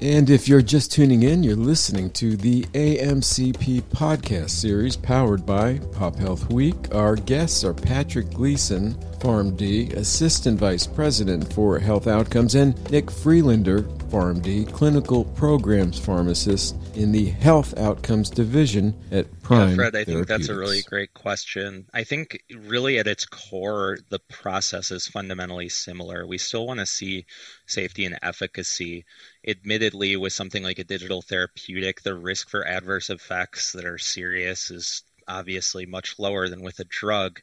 And 0.00 0.28
if 0.28 0.46
you're 0.46 0.60
just 0.60 0.92
tuning 0.92 1.22
in, 1.22 1.42
you're 1.42 1.56
listening 1.56 2.10
to 2.10 2.36
the 2.36 2.64
AMCP 2.64 3.80
podcast 3.84 4.50
series 4.50 4.94
powered 4.94 5.46
by 5.46 5.78
Pop 5.92 6.16
Health 6.16 6.52
Week. 6.52 6.94
Our 6.94 7.16
guests 7.16 7.64
are 7.64 7.72
Patrick 7.72 8.28
Gleason, 8.30 8.94
PharmD, 9.18 9.92
Assistant 9.94 10.58
Vice 10.58 10.86
President 10.86 11.52
for 11.52 11.78
Health 11.78 12.06
Outcomes, 12.06 12.54
and 12.54 12.90
Nick 12.90 13.10
Friedlander, 13.10 13.82
PharmD, 13.82 14.72
Clinical 14.72 15.24
Programs 15.24 15.98
Pharmacist 15.98 16.76
in 16.94 17.12
the 17.12 17.26
Health 17.26 17.76
Outcomes 17.78 18.30
Division 18.30 18.94
at 19.10 19.26
Prime. 19.42 19.70
Yeah, 19.70 19.74
Fred, 19.74 19.96
I 19.96 20.04
think 20.04 20.26
that's 20.26 20.48
a 20.48 20.56
really 20.56 20.82
great 20.82 21.12
question. 21.14 21.86
I 21.92 22.04
think 22.04 22.42
really 22.50 22.98
at 22.98 23.06
its 23.06 23.26
core, 23.26 23.98
the 24.08 24.18
process 24.18 24.90
is 24.90 25.06
fundamentally 25.06 25.68
similar. 25.68 26.26
We 26.26 26.38
still 26.38 26.66
want 26.66 26.80
to 26.80 26.86
see 26.86 27.26
safety 27.66 28.04
and 28.04 28.18
efficacy. 28.22 29.04
Admittedly, 29.46 30.16
with 30.16 30.32
something 30.32 30.62
like 30.62 30.78
a 30.78 30.84
digital 30.84 31.22
therapeutic, 31.22 32.02
the 32.02 32.14
risk 32.14 32.48
for 32.48 32.66
adverse 32.66 33.10
effects 33.10 33.72
that 33.72 33.84
are 33.84 33.98
serious 33.98 34.70
is 34.70 35.02
obviously 35.28 35.86
much 35.86 36.18
lower 36.18 36.48
than 36.48 36.62
with 36.62 36.78
a 36.80 36.84
drug. 36.84 37.40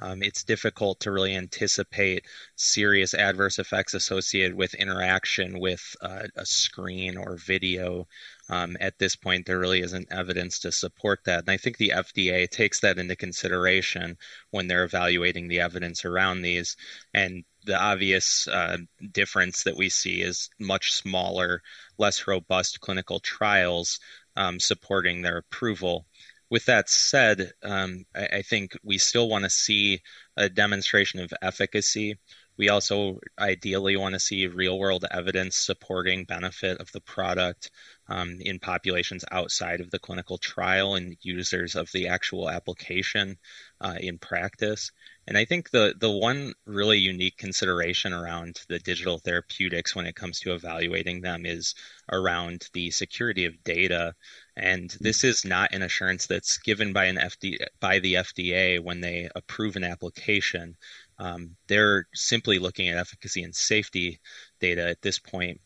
Um, 0.00 0.22
it's 0.22 0.44
difficult 0.44 1.00
to 1.00 1.12
really 1.12 1.36
anticipate 1.36 2.26
serious 2.56 3.14
adverse 3.14 3.58
effects 3.58 3.94
associated 3.94 4.54
with 4.54 4.74
interaction 4.74 5.60
with 5.60 5.96
uh, 6.00 6.26
a 6.36 6.46
screen 6.46 7.16
or 7.16 7.36
video. 7.36 8.06
Um, 8.48 8.76
at 8.80 8.98
this 8.98 9.16
point, 9.16 9.46
there 9.46 9.58
really 9.58 9.80
isn't 9.80 10.12
evidence 10.12 10.58
to 10.60 10.72
support 10.72 11.20
that. 11.24 11.40
And 11.40 11.50
I 11.50 11.56
think 11.56 11.76
the 11.76 11.92
FDA 11.94 12.48
takes 12.48 12.80
that 12.80 12.98
into 12.98 13.16
consideration 13.16 14.18
when 14.50 14.66
they're 14.66 14.84
evaluating 14.84 15.48
the 15.48 15.60
evidence 15.60 16.04
around 16.04 16.42
these. 16.42 16.76
And 17.14 17.44
the 17.64 17.80
obvious 17.80 18.48
uh, 18.48 18.78
difference 19.12 19.62
that 19.62 19.76
we 19.76 19.88
see 19.88 20.20
is 20.22 20.50
much 20.58 20.92
smaller, 20.92 21.62
less 21.96 22.26
robust 22.26 22.80
clinical 22.80 23.20
trials 23.20 24.00
um, 24.36 24.58
supporting 24.58 25.22
their 25.22 25.38
approval 25.38 26.06
with 26.52 26.66
that 26.66 26.90
said, 26.90 27.50
um, 27.62 28.04
I, 28.14 28.26
I, 28.26 28.42
think 28.42 28.76
we 28.84 28.98
still 28.98 29.26
want 29.26 29.44
to 29.44 29.48
see 29.48 30.02
a 30.36 30.50
demonstration 30.50 31.20
of 31.20 31.32
efficacy. 31.40 32.18
We 32.58 32.68
also 32.68 33.20
ideally 33.38 33.96
want 33.96 34.12
to 34.12 34.20
see 34.20 34.46
real 34.46 34.78
world 34.78 35.06
evidence 35.10 35.56
supporting 35.56 36.24
benefit 36.24 36.78
of 36.78 36.92
the 36.92 37.00
product 37.00 37.70
um, 38.08 38.36
in 38.40 38.58
populations 38.58 39.24
outside 39.32 39.80
of 39.80 39.90
the 39.90 39.98
clinical 39.98 40.36
trial 40.36 40.94
and 40.94 41.16
users 41.22 41.74
of 41.74 41.90
the 41.92 42.08
actual 42.08 42.50
application 42.50 43.38
uh, 43.80 43.96
in 43.98 44.18
practice. 44.18 44.92
And 45.26 45.38
I 45.38 45.46
think 45.46 45.70
the 45.70 45.94
the 45.98 46.10
one 46.10 46.52
really 46.66 46.98
unique 46.98 47.38
consideration 47.38 48.12
around 48.12 48.60
the 48.68 48.78
digital 48.78 49.18
therapeutics 49.18 49.94
when 49.94 50.04
it 50.06 50.16
comes 50.16 50.40
to 50.40 50.52
evaluating 50.52 51.22
them 51.22 51.46
is 51.46 51.74
around 52.10 52.68
the 52.74 52.90
security 52.90 53.46
of 53.46 53.64
data. 53.64 54.14
And 54.56 54.94
this 55.00 55.24
is 55.24 55.44
not 55.44 55.72
an 55.72 55.82
assurance 55.82 56.26
that's 56.26 56.58
given 56.58 56.92
by 56.92 57.06
an 57.06 57.16
FD 57.16 57.64
by 57.80 57.98
the 58.00 58.14
FDA 58.14 58.82
when 58.82 59.00
they 59.00 59.30
approve 59.34 59.76
an 59.76 59.84
application. 59.84 60.76
Um, 61.18 61.56
they're 61.68 62.06
simply 62.14 62.58
looking 62.58 62.88
at 62.88 62.98
efficacy 62.98 63.42
and 63.42 63.54
safety 63.54 64.20
data 64.60 64.88
at 64.88 65.02
this 65.02 65.18
point 65.18 65.60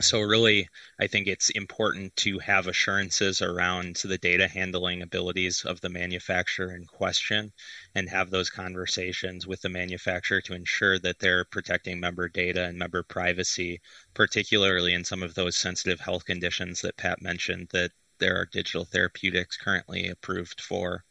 so 0.00 0.20
really 0.20 0.68
i 1.00 1.06
think 1.06 1.26
it's 1.26 1.50
important 1.50 2.14
to 2.16 2.38
have 2.38 2.66
assurances 2.66 3.40
around 3.40 3.96
the 4.04 4.18
data 4.18 4.46
handling 4.46 5.00
abilities 5.00 5.64
of 5.64 5.80
the 5.80 5.88
manufacturer 5.88 6.74
in 6.74 6.84
question 6.84 7.52
and 7.94 8.08
have 8.08 8.30
those 8.30 8.50
conversations 8.50 9.46
with 9.46 9.60
the 9.62 9.68
manufacturer 9.68 10.40
to 10.40 10.54
ensure 10.54 10.98
that 10.98 11.18
they're 11.18 11.44
protecting 11.44 11.98
member 11.98 12.28
data 12.28 12.64
and 12.64 12.78
member 12.78 13.02
privacy 13.02 13.80
particularly 14.12 14.92
in 14.92 15.04
some 15.04 15.22
of 15.22 15.34
those 15.34 15.56
sensitive 15.56 16.00
health 16.00 16.24
conditions 16.26 16.82
that 16.82 16.96
pat 16.96 17.22
mentioned 17.22 17.68
that 17.72 17.90
there 18.18 18.36
are 18.40 18.46
digital 18.46 18.84
therapeutics 18.84 19.56
currently 19.56 20.08
approved 20.08 20.60
for 20.60 21.04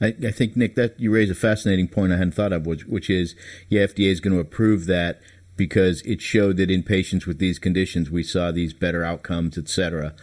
I, 0.00 0.14
I 0.26 0.30
think 0.30 0.56
Nick, 0.56 0.74
that 0.74 0.98
you 0.98 1.12
raise 1.12 1.30
a 1.30 1.34
fascinating 1.34 1.88
point 1.88 2.12
I 2.12 2.16
hadn't 2.16 2.34
thought 2.34 2.52
of, 2.52 2.66
which, 2.66 2.86
which 2.86 3.08
is, 3.08 3.34
yeah, 3.68 3.86
FDA 3.86 4.10
is 4.10 4.20
going 4.20 4.34
to 4.34 4.40
approve 4.40 4.86
that 4.86 5.20
because 5.56 6.00
it 6.02 6.22
showed 6.22 6.56
that 6.56 6.70
in 6.70 6.82
patients 6.82 7.26
with 7.26 7.38
these 7.38 7.58
conditions 7.58 8.10
we 8.10 8.22
saw 8.22 8.50
these 8.50 8.72
better 8.72 9.04
outcomes, 9.04 9.58
et 9.58 9.68
cetera. 9.68 10.14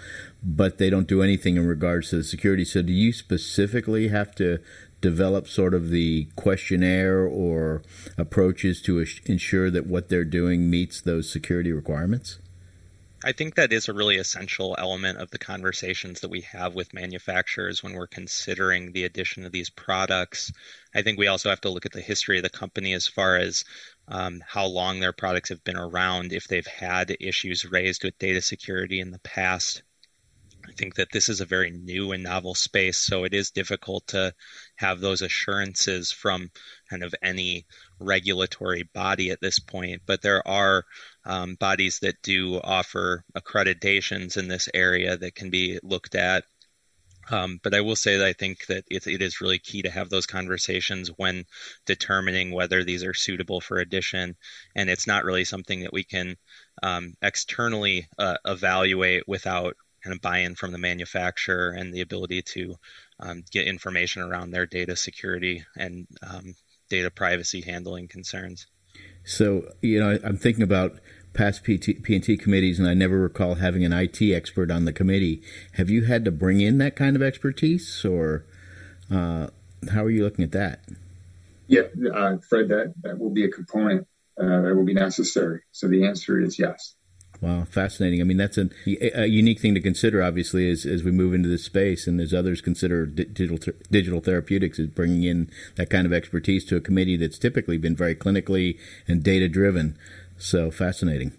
But 0.41 0.77
they 0.79 0.89
don't 0.89 1.07
do 1.07 1.21
anything 1.21 1.57
in 1.57 1.67
regards 1.67 2.09
to 2.09 2.17
the 2.17 2.23
security. 2.23 2.65
So, 2.65 2.81
do 2.81 2.91
you 2.91 3.13
specifically 3.13 4.07
have 4.07 4.33
to 4.35 4.59
develop 4.99 5.47
sort 5.47 5.73
of 5.73 5.89
the 5.89 6.27
questionnaire 6.35 7.25
or 7.25 7.83
approaches 8.17 8.81
to 8.81 9.05
ensure 9.25 9.69
that 9.69 9.85
what 9.85 10.09
they're 10.09 10.23
doing 10.23 10.69
meets 10.69 11.01
those 11.01 11.31
security 11.31 11.71
requirements? 11.71 12.39
I 13.23 13.31
think 13.31 13.55
that 13.55 13.73
is 13.73 13.87
a 13.87 13.93
really 13.93 14.17
essential 14.17 14.75
element 14.77 15.17
of 15.19 15.31
the 15.31 15.39
conversations 15.39 16.19
that 16.19 16.29
we 16.29 16.41
have 16.41 16.75
with 16.75 16.93
manufacturers 16.93 17.81
when 17.81 17.93
we're 17.93 18.05
considering 18.07 18.91
the 18.91 19.05
addition 19.05 19.43
of 19.43 19.51
these 19.51 19.71
products. 19.71 20.51
I 20.93 21.01
think 21.01 21.17
we 21.17 21.27
also 21.27 21.49
have 21.49 21.61
to 21.61 21.69
look 21.69 21.85
at 21.85 21.93
the 21.93 22.01
history 22.01 22.37
of 22.37 22.43
the 22.43 22.49
company 22.49 22.93
as 22.93 23.07
far 23.07 23.37
as 23.37 23.63
um, 24.07 24.43
how 24.45 24.67
long 24.67 24.99
their 24.99 25.13
products 25.13 25.49
have 25.49 25.63
been 25.63 25.77
around, 25.77 26.31
if 26.31 26.47
they've 26.47 26.67
had 26.67 27.17
issues 27.19 27.65
raised 27.65 28.03
with 28.03 28.19
data 28.19 28.41
security 28.41 28.99
in 28.99 29.09
the 29.09 29.19
past. 29.19 29.81
I 30.67 30.73
think 30.73 30.95
that 30.95 31.11
this 31.11 31.29
is 31.29 31.39
a 31.39 31.45
very 31.45 31.71
new 31.71 32.11
and 32.11 32.23
novel 32.23 32.53
space, 32.53 32.97
so 32.97 33.23
it 33.23 33.33
is 33.33 33.51
difficult 33.51 34.05
to 34.07 34.33
have 34.75 34.99
those 34.99 35.21
assurances 35.21 36.11
from 36.11 36.51
kind 36.89 37.03
of 37.03 37.15
any 37.23 37.65
regulatory 37.99 38.83
body 38.83 39.31
at 39.31 39.39
this 39.39 39.59
point. 39.59 40.01
But 40.05 40.21
there 40.21 40.45
are 40.47 40.83
um, 41.25 41.55
bodies 41.55 41.99
that 41.99 42.21
do 42.21 42.59
offer 42.61 43.23
accreditations 43.35 44.37
in 44.37 44.49
this 44.49 44.67
area 44.73 45.17
that 45.17 45.35
can 45.35 45.49
be 45.49 45.79
looked 45.83 46.15
at. 46.15 46.43
Um, 47.29 47.59
but 47.61 47.73
I 47.73 47.81
will 47.81 47.97
say 47.97 48.17
that 48.17 48.27
I 48.27 48.33
think 48.33 48.67
that 48.67 48.85
it, 48.89 49.05
it 49.05 49.21
is 49.21 49.41
really 49.41 49.59
key 49.59 49.81
to 49.81 49.89
have 49.89 50.09
those 50.09 50.25
conversations 50.25 51.09
when 51.17 51.45
determining 51.85 52.51
whether 52.51 52.83
these 52.83 53.03
are 53.03 53.13
suitable 53.13 53.59
for 53.59 53.79
addition. 53.79 54.37
And 54.75 54.89
it's 54.89 55.07
not 55.07 55.25
really 55.25 55.43
something 55.43 55.81
that 55.81 55.91
we 55.93 56.03
can 56.03 56.37
um, 56.83 57.15
externally 57.21 58.07
uh, 58.17 58.37
evaluate 58.45 59.27
without 59.27 59.75
kind 60.07 60.15
of 60.15 60.21
buy-in 60.21 60.55
from 60.55 60.71
the 60.71 60.77
manufacturer 60.77 61.71
and 61.71 61.93
the 61.93 61.99
ability 61.99 62.41
to 62.41 62.75
um, 63.19 63.43
get 63.51 63.67
information 63.67 64.21
around 64.21 64.51
their 64.51 64.65
data 64.65 64.95
security 64.95 65.65
and 65.75 66.07
um, 66.25 66.55
data 66.89 67.11
privacy 67.11 67.59
handling 67.59 68.07
concerns. 68.07 68.67
So, 69.25 69.69
you 69.81 69.99
know, 69.99 70.17
I'm 70.23 70.37
thinking 70.37 70.63
about 70.63 70.99
past 71.33 71.63
P&T 71.63 72.37
committees, 72.37 72.79
and 72.79 72.87
I 72.87 72.93
never 72.93 73.19
recall 73.19 73.55
having 73.55 73.83
an 73.83 73.91
IT 73.91 74.21
expert 74.21 74.71
on 74.71 74.85
the 74.85 74.93
committee. 74.93 75.43
Have 75.73 75.89
you 75.89 76.05
had 76.05 76.23
to 76.23 76.31
bring 76.31 76.61
in 76.61 76.77
that 76.77 76.95
kind 76.95 77.17
of 77.17 77.21
expertise, 77.21 78.05
or 78.05 78.45
uh, 79.11 79.47
how 79.91 80.05
are 80.05 80.09
you 80.09 80.23
looking 80.23 80.45
at 80.45 80.53
that? 80.53 80.79
Yeah, 81.67 81.81
uh, 82.13 82.37
Fred, 82.37 82.69
that, 82.69 82.93
that 83.01 83.19
will 83.19 83.29
be 83.29 83.43
a 83.43 83.49
component 83.49 84.07
uh, 84.39 84.61
that 84.61 84.73
will 84.73 84.85
be 84.85 84.93
necessary. 84.93 85.63
So 85.73 85.89
the 85.89 86.05
answer 86.05 86.39
is 86.39 86.57
yes. 86.57 86.95
Wow, 87.39 87.65
fascinating. 87.65 88.19
I 88.19 88.23
mean, 88.23 88.37
that's 88.37 88.57
a, 88.57 88.69
a, 89.13 89.27
unique 89.27 89.59
thing 89.59 89.75
to 89.75 89.79
consider, 89.79 90.23
obviously, 90.23 90.71
as, 90.71 90.85
as 90.85 91.03
we 91.03 91.11
move 91.11 91.35
into 91.35 91.47
this 91.47 91.63
space, 91.63 92.07
and 92.07 92.19
as 92.19 92.33
others 92.33 92.61
consider 92.61 93.05
digital 93.05 93.59
digital 93.91 94.21
therapeutics 94.21 94.79
is 94.79 94.87
bringing 94.87 95.23
in 95.23 95.51
that 95.75 95.91
kind 95.91 96.07
of 96.07 96.13
expertise 96.13 96.65
to 96.65 96.77
a 96.77 96.81
committee 96.81 97.15
that's 97.15 97.37
typically 97.37 97.77
been 97.77 97.95
very 97.95 98.15
clinically 98.15 98.79
and 99.07 99.23
data 99.23 99.47
driven. 99.47 99.97
So 100.39 100.71
fascinating. 100.71 101.33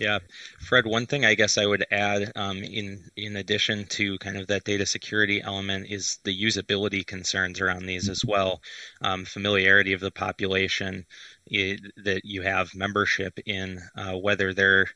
Yeah, 0.00 0.20
Fred. 0.60 0.86
One 0.86 1.04
thing 1.04 1.26
I 1.26 1.34
guess 1.34 1.58
I 1.58 1.66
would 1.66 1.84
add, 1.90 2.32
um, 2.34 2.56
in 2.56 3.04
in 3.16 3.36
addition 3.36 3.84
to 3.88 4.16
kind 4.16 4.38
of 4.38 4.46
that 4.46 4.64
data 4.64 4.86
security 4.86 5.42
element, 5.42 5.88
is 5.90 6.18
the 6.24 6.34
usability 6.34 7.06
concerns 7.06 7.60
around 7.60 7.84
these 7.84 8.08
as 8.08 8.24
well. 8.24 8.62
Um, 9.02 9.26
familiarity 9.26 9.92
of 9.92 10.00
the 10.00 10.10
population 10.10 11.04
it, 11.46 11.80
that 12.04 12.22
you 12.24 12.40
have 12.40 12.74
membership 12.74 13.38
in, 13.44 13.82
uh, 13.94 14.14
whether 14.14 14.54
they're 14.54 14.86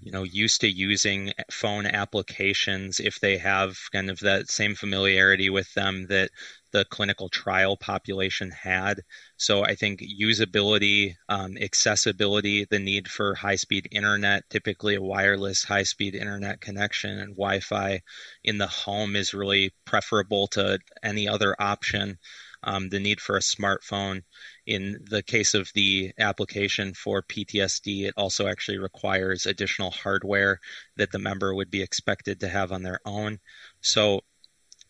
you 0.00 0.12
know 0.12 0.22
used 0.22 0.60
to 0.60 0.68
using 0.68 1.32
phone 1.50 1.86
applications 1.86 3.00
if 3.00 3.20
they 3.20 3.36
have 3.38 3.76
kind 3.92 4.10
of 4.10 4.18
that 4.20 4.50
same 4.50 4.74
familiarity 4.74 5.50
with 5.50 5.72
them 5.74 6.06
that 6.08 6.30
the 6.72 6.84
clinical 6.86 7.28
trial 7.30 7.76
population 7.76 8.50
had. 8.50 9.00
So 9.36 9.64
i 9.64 9.74
think 9.74 10.00
usability 10.00 11.14
um, 11.28 11.56
accessibility 11.58 12.64
the 12.64 12.78
need 12.78 13.08
for 13.08 13.34
high 13.34 13.56
speed 13.56 13.88
internet 13.90 14.48
typically 14.50 14.94
a 14.96 15.02
wireless 15.02 15.64
high 15.64 15.84
speed 15.84 16.14
internet 16.14 16.60
connection 16.60 17.18
and 17.18 17.36
wi-fi 17.36 18.00
in 18.44 18.58
the 18.58 18.66
home 18.66 19.16
is 19.16 19.34
really 19.34 19.72
preferable 19.84 20.46
to 20.48 20.78
any 21.02 21.28
other 21.28 21.54
option 21.58 22.18
um, 22.62 22.88
the 22.88 23.00
need 23.00 23.20
for 23.20 23.36
a 23.36 23.40
smartphone 23.40 24.22
in 24.66 24.98
the 25.08 25.22
case 25.22 25.54
of 25.54 25.70
the 25.74 26.12
application 26.18 26.94
for 26.94 27.22
PTSD, 27.22 28.06
it 28.06 28.14
also 28.16 28.46
actually 28.46 28.78
requires 28.78 29.46
additional 29.46 29.90
hardware 29.90 30.60
that 30.96 31.12
the 31.12 31.18
member 31.18 31.54
would 31.54 31.70
be 31.70 31.82
expected 31.82 32.40
to 32.40 32.48
have 32.48 32.72
on 32.72 32.82
their 32.82 33.00
own. 33.04 33.38
So 33.80 34.22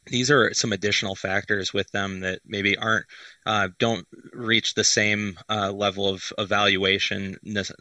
these 0.06 0.30
are 0.30 0.52
some 0.54 0.72
additional 0.72 1.14
factors 1.14 1.72
with 1.72 1.90
them 1.92 2.20
that 2.20 2.40
maybe 2.46 2.76
aren't 2.76 3.06
uh, 3.46 3.68
don't 3.78 4.06
reach 4.32 4.74
the 4.74 4.84
same 4.84 5.38
uh, 5.48 5.70
level 5.70 6.08
of 6.08 6.32
evaluation 6.38 7.36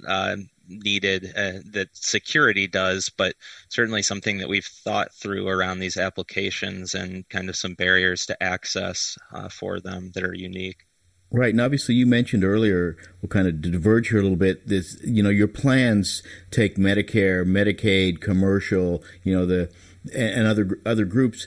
uh, 0.08 0.36
needed 0.68 1.34
uh, 1.36 1.60
that 1.72 1.90
security 1.94 2.68
does, 2.68 3.10
but 3.10 3.36
certainly 3.70 4.02
something 4.02 4.38
that 4.40 4.50
we've 4.50 4.66
thought 4.66 5.14
through 5.14 5.48
around 5.48 5.80
these 5.80 5.98
applications 5.98 6.94
and 6.94 7.28
kind 7.30 7.50
of 7.50 7.56
some 7.56 7.74
barriers 7.74 8.26
to 8.26 8.44
access 8.44 9.18
uh, 9.34 9.50
for 9.50 9.80
them 9.80 10.12
that 10.14 10.24
are 10.24 10.36
unique. 10.36 10.88
Right, 11.30 11.54
and 11.54 11.60
obviously 11.60 11.96
you 11.96 12.06
mentioned 12.06 12.46
earlier, 12.46 12.96
we'll 13.22 13.30
kind 13.30 13.48
of 13.48 13.62
diverge 13.62 14.10
here 14.10 14.20
a 14.20 14.22
little 14.22 14.38
bit. 14.38 14.68
This, 14.68 14.98
you 15.04 15.22
know, 15.22 15.30
your 15.30 15.50
plans 15.50 16.24
take 16.52 16.78
Medicare, 16.78 17.46
Medicaid, 17.46 18.22
commercial, 18.22 19.04
you 19.24 19.36
know, 19.38 19.46
the 19.46 19.70
and 20.16 20.48
other 20.48 20.80
other 20.86 21.04
groups. 21.04 21.46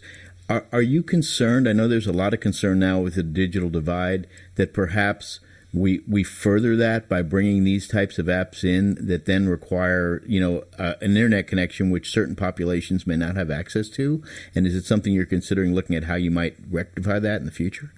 Are 0.51 0.67
are 0.71 0.83
you 0.83 1.03
concerned? 1.03 1.67
I 1.67 1.73
know 1.73 1.89
there's 1.89 2.07
a 2.07 2.13
lot 2.13 2.35
of 2.35 2.41
concern 2.41 2.79
now 2.79 3.01
with 3.01 3.15
the 3.15 3.23
digital 3.23 3.71
divide 3.71 4.27
that 4.57 4.75
perhaps 4.75 5.41
we 5.73 6.01
we 6.09 6.25
further 6.25 6.77
that 6.77 7.09
by 7.09 7.23
bringing 7.23 7.65
these 7.65 7.87
types 7.87 8.19
of 8.19 8.27
apps 8.27 8.65
in 8.65 8.97
that 9.07 9.27
then 9.27 9.49
require 9.49 10.23
you 10.27 10.41
know 10.41 10.65
uh, 10.79 10.95
an 11.01 11.17
internet 11.17 11.47
connection 11.47 11.91
which 11.91 12.11
certain 12.11 12.35
populations 12.35 13.07
may 13.07 13.17
not 13.17 13.37
have 13.37 13.51
access 13.51 13.89
to. 13.91 14.23
And 14.55 14.67
is 14.67 14.75
it 14.75 14.85
something 14.85 15.13
you're 15.13 15.27
considering 15.27 15.75
looking 15.75 15.97
at 15.97 16.05
how 16.05 16.17
you 16.17 16.31
might 16.31 16.57
rectify 16.69 17.19
that 17.21 17.41
in 17.41 17.47
the 17.47 17.53
future? 17.53 17.93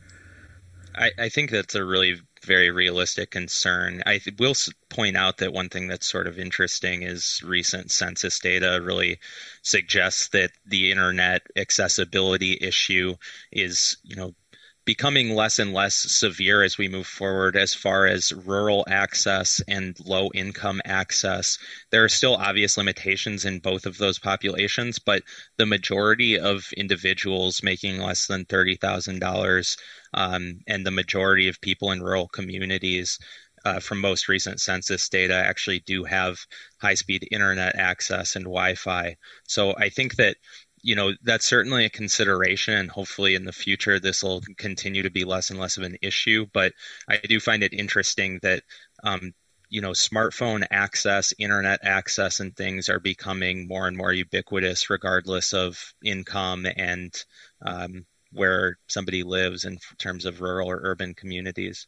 I, 0.94 1.10
I 1.18 1.28
think 1.30 1.50
that's 1.50 1.74
a 1.74 1.84
really 1.84 2.20
very 2.44 2.70
realistic 2.70 3.30
concern. 3.30 4.02
I 4.04 4.18
th- 4.18 4.36
will 4.38 4.54
point 4.90 5.16
out 5.16 5.38
that 5.38 5.52
one 5.52 5.68
thing 5.68 5.88
that's 5.88 6.10
sort 6.10 6.26
of 6.26 6.38
interesting 6.38 7.02
is 7.02 7.40
recent 7.44 7.90
census 7.90 8.38
data 8.38 8.80
really 8.82 9.18
suggests 9.62 10.28
that 10.28 10.50
the 10.66 10.90
internet 10.90 11.42
accessibility 11.56 12.58
issue 12.60 13.14
is, 13.52 13.96
you 14.02 14.16
know, 14.16 14.34
becoming 14.84 15.34
less 15.34 15.58
and 15.58 15.72
less 15.72 15.94
severe 15.94 16.62
as 16.62 16.76
we 16.76 16.88
move 16.88 17.06
forward 17.06 17.56
as 17.56 17.72
far 17.72 18.06
as 18.06 18.32
rural 18.32 18.84
access 18.88 19.62
and 19.68 19.96
low 20.04 20.30
income 20.34 20.80
access. 20.84 21.56
There 21.90 22.04
are 22.04 22.08
still 22.08 22.34
obvious 22.34 22.76
limitations 22.76 23.44
in 23.44 23.60
both 23.60 23.86
of 23.86 23.98
those 23.98 24.18
populations, 24.18 24.98
but 24.98 25.22
the 25.56 25.66
majority 25.66 26.38
of 26.38 26.72
individuals 26.76 27.62
making 27.62 27.98
less 27.98 28.26
than 28.26 28.44
$30,000 28.46 29.76
um, 30.14 30.60
and 30.66 30.84
the 30.84 30.90
majority 30.90 31.48
of 31.48 31.60
people 31.60 31.92
in 31.92 32.02
rural 32.02 32.28
communities 32.28 33.18
uh, 33.64 33.80
from 33.80 34.00
most 34.00 34.28
recent 34.28 34.60
census 34.60 35.08
data 35.08 35.34
actually 35.34 35.80
do 35.80 36.04
have 36.04 36.38
high 36.80 36.94
speed 36.94 37.26
internet 37.30 37.76
access 37.76 38.34
and 38.34 38.44
Wi 38.44 38.74
Fi. 38.74 39.16
So 39.46 39.74
I 39.76 39.88
think 39.88 40.16
that 40.16 40.36
you 40.82 40.94
know 40.96 41.12
that's 41.22 41.46
certainly 41.46 41.84
a 41.84 41.90
consideration 41.90 42.74
and 42.74 42.90
hopefully 42.90 43.34
in 43.34 43.44
the 43.44 43.52
future 43.52 43.98
this 43.98 44.22
will 44.22 44.42
continue 44.58 45.02
to 45.02 45.10
be 45.10 45.24
less 45.24 45.50
and 45.50 45.58
less 45.58 45.76
of 45.76 45.84
an 45.84 45.96
issue 46.02 46.46
but 46.52 46.72
i 47.08 47.16
do 47.16 47.40
find 47.40 47.62
it 47.62 47.72
interesting 47.72 48.38
that 48.42 48.62
um, 49.04 49.32
you 49.68 49.80
know 49.80 49.90
smartphone 49.90 50.66
access 50.70 51.32
internet 51.38 51.80
access 51.82 52.40
and 52.40 52.54
things 52.56 52.88
are 52.88 53.00
becoming 53.00 53.66
more 53.66 53.86
and 53.86 53.96
more 53.96 54.12
ubiquitous 54.12 54.90
regardless 54.90 55.54
of 55.54 55.94
income 56.04 56.66
and 56.76 57.24
um, 57.64 58.04
where 58.32 58.78
somebody 58.88 59.22
lives 59.22 59.64
in 59.64 59.78
terms 59.98 60.24
of 60.24 60.40
rural 60.40 60.70
or 60.70 60.80
urban 60.82 61.14
communities. 61.14 61.86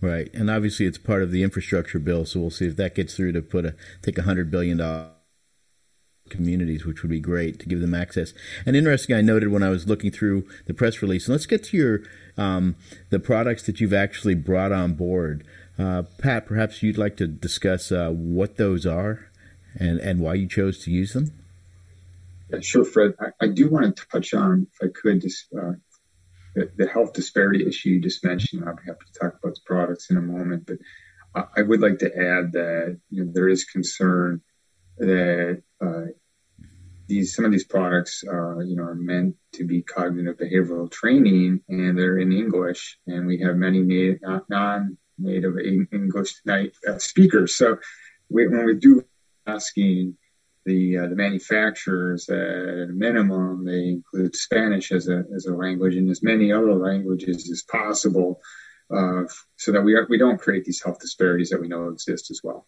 Right 0.00 0.30
and 0.32 0.50
obviously 0.50 0.86
it's 0.86 0.98
part 0.98 1.22
of 1.22 1.30
the 1.30 1.42
infrastructure 1.42 1.98
bill 1.98 2.24
so 2.24 2.40
we'll 2.40 2.50
see 2.50 2.66
if 2.66 2.76
that 2.76 2.94
gets 2.94 3.14
through 3.14 3.32
to 3.32 3.42
put 3.42 3.64
a 3.64 3.74
take 4.02 4.18
a 4.18 4.22
hundred 4.22 4.50
billion 4.50 4.78
dollars 4.78 5.17
communities, 6.30 6.84
which 6.84 7.02
would 7.02 7.10
be 7.10 7.20
great 7.20 7.58
to 7.60 7.66
give 7.66 7.80
them 7.80 7.94
access. 7.94 8.32
And 8.66 8.76
interesting, 8.76 9.16
I 9.16 9.20
noted 9.20 9.48
when 9.48 9.62
I 9.62 9.70
was 9.70 9.86
looking 9.86 10.10
through 10.10 10.46
the 10.66 10.74
press 10.74 11.02
release. 11.02 11.26
And 11.26 11.34
let's 11.34 11.46
get 11.46 11.64
to 11.64 11.76
your 11.76 12.00
um, 12.36 12.76
the 13.10 13.18
products 13.18 13.64
that 13.64 13.80
you've 13.80 13.92
actually 13.92 14.34
brought 14.34 14.72
on 14.72 14.94
board. 14.94 15.44
Uh, 15.78 16.02
Pat, 16.18 16.46
perhaps 16.46 16.82
you'd 16.82 16.98
like 16.98 17.16
to 17.16 17.26
discuss 17.26 17.92
uh, 17.92 18.10
what 18.10 18.56
those 18.56 18.84
are 18.84 19.28
and 19.78 20.00
and 20.00 20.20
why 20.20 20.34
you 20.34 20.48
chose 20.48 20.82
to 20.84 20.90
use 20.90 21.12
them. 21.12 21.32
Yeah, 22.50 22.60
sure, 22.60 22.84
Fred. 22.84 23.14
I, 23.20 23.44
I 23.44 23.48
do 23.48 23.68
want 23.68 23.96
to 23.96 24.06
touch 24.06 24.32
on, 24.34 24.66
if 24.72 24.88
I 24.88 24.90
could, 24.92 25.20
just 25.20 25.46
uh, 25.54 25.72
the, 26.54 26.88
health 26.88 27.12
disparity 27.12 27.66
issue 27.66 27.90
you 27.90 28.00
just 28.00 28.24
mentioned. 28.24 28.64
I'll 28.66 28.74
be 28.74 28.82
happy 28.86 29.04
to 29.12 29.20
talk 29.20 29.38
about 29.42 29.54
the 29.54 29.60
products 29.66 30.10
in 30.10 30.16
a 30.16 30.22
moment, 30.22 30.66
but 30.66 30.78
I 31.56 31.62
would 31.62 31.80
like 31.80 31.98
to 32.00 32.06
add 32.06 32.52
that 32.52 32.98
you 33.10 33.24
know, 33.24 33.30
there 33.32 33.48
is 33.48 33.64
concern 33.64 34.40
that 34.98 35.62
uh, 35.80 36.04
these 37.06 37.34
some 37.34 37.44
of 37.44 37.52
these 37.52 37.64
products 37.64 38.22
uh, 38.26 38.58
you 38.60 38.76
know 38.76 38.84
are 38.84 38.94
meant 38.94 39.36
to 39.54 39.64
be 39.64 39.82
cognitive 39.82 40.36
behavioral 40.36 40.90
training 40.90 41.60
and 41.68 41.98
they're 41.98 42.18
in 42.18 42.32
English. 42.32 42.98
And 43.06 43.26
we 43.26 43.38
have 43.40 43.56
many 43.56 43.80
native, 43.80 44.20
non-native 44.48 45.58
English 45.92 46.34
uh, 46.48 46.98
speakers. 46.98 47.56
So 47.56 47.78
we, 48.28 48.46
when 48.48 48.66
we 48.66 48.74
do 48.74 49.04
asking 49.46 50.16
the 50.66 50.98
uh, 50.98 51.06
the 51.08 51.16
manufacturers 51.16 52.28
at 52.28 52.36
a 52.36 52.92
minimum 52.92 53.64
they 53.64 53.88
include 53.88 54.36
Spanish 54.36 54.92
as 54.92 55.08
a 55.08 55.24
as 55.34 55.46
a 55.46 55.54
language 55.54 55.96
and 55.96 56.10
as 56.10 56.22
many 56.22 56.52
other 56.52 56.74
languages 56.74 57.50
as 57.50 57.62
possible 57.62 58.40
uh, 58.90 59.24
so 59.56 59.72
that 59.72 59.82
we 59.82 59.94
are, 59.94 60.06
we 60.08 60.18
don't 60.18 60.38
create 60.38 60.64
these 60.64 60.82
health 60.82 60.98
disparities 61.00 61.50
that 61.50 61.60
we 61.60 61.68
know 61.68 61.88
exist 61.88 62.30
as 62.30 62.40
well. 62.42 62.66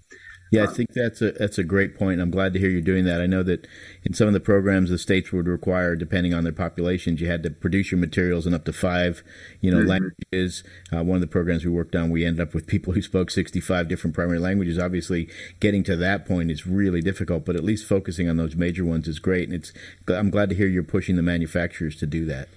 Yeah, 0.53 0.65
I 0.65 0.67
think 0.67 0.93
that's 0.93 1.23
a 1.23 1.31
that's 1.31 1.59
a 1.59 1.63
great 1.63 1.97
point. 1.97 2.21
I'm 2.21 2.33
glad 2.33 2.53
to 2.55 2.59
hear 2.59 2.69
you're 2.69 2.81
doing 2.81 3.05
that. 3.05 3.21
I 3.21 3.27
know 3.27 3.45
that 3.45 3.69
in 4.03 4.15
some 4.15 4.27
of 4.27 4.33
the 4.33 4.41
programs, 4.41 4.91
the 4.91 4.99
states 4.99 5.31
would 5.31 5.47
require, 5.47 5.95
depending 5.95 6.35
on 6.35 6.43
their 6.43 6.53
populations, 6.53 7.21
you 7.21 7.29
had 7.29 7.45
to 7.45 7.51
produce 7.51 7.93
your 7.93 8.01
materials 8.01 8.49
in 8.49 8.55
up 8.55 8.65
to 8.65 8.73
five, 8.73 9.23
you 9.61 9.71
know, 9.71 9.79
mm-hmm. 9.79 9.89
languages. 10.33 10.65
Uh, 10.93 11.05
one 11.05 11.15
of 11.15 11.21
the 11.21 11.29
programs 11.29 11.65
we 11.65 11.71
worked 11.71 11.95
on, 11.95 12.11
we 12.11 12.25
ended 12.25 12.41
up 12.41 12.53
with 12.53 12.67
people 12.67 12.93
who 12.95 13.03
spoke 13.03 13.31
65 13.31 13.87
different 13.87 14.15
primary 14.15 14.41
languages. 14.41 14.77
Obviously, 14.77 15.29
getting 15.61 15.85
to 15.85 15.95
that 15.97 16.27
point 16.27 16.51
is 16.51 16.67
really 16.67 17.01
difficult, 17.01 17.45
but 17.45 17.55
at 17.55 17.63
least 17.63 17.87
focusing 17.87 18.29
on 18.29 18.37
those 18.37 18.57
major 18.57 18.85
ones 18.85 19.07
is 19.07 19.21
great. 19.21 19.49
And 19.49 19.55
it's 19.55 19.73
I'm 20.09 20.31
glad 20.31 20.49
to 20.49 20.57
hear 20.57 20.67
you're 20.67 20.83
pushing 20.83 21.15
the 21.15 21.23
manufacturers 21.23 21.95
to 21.97 22.07
do 22.07 22.25
that. 22.25 22.49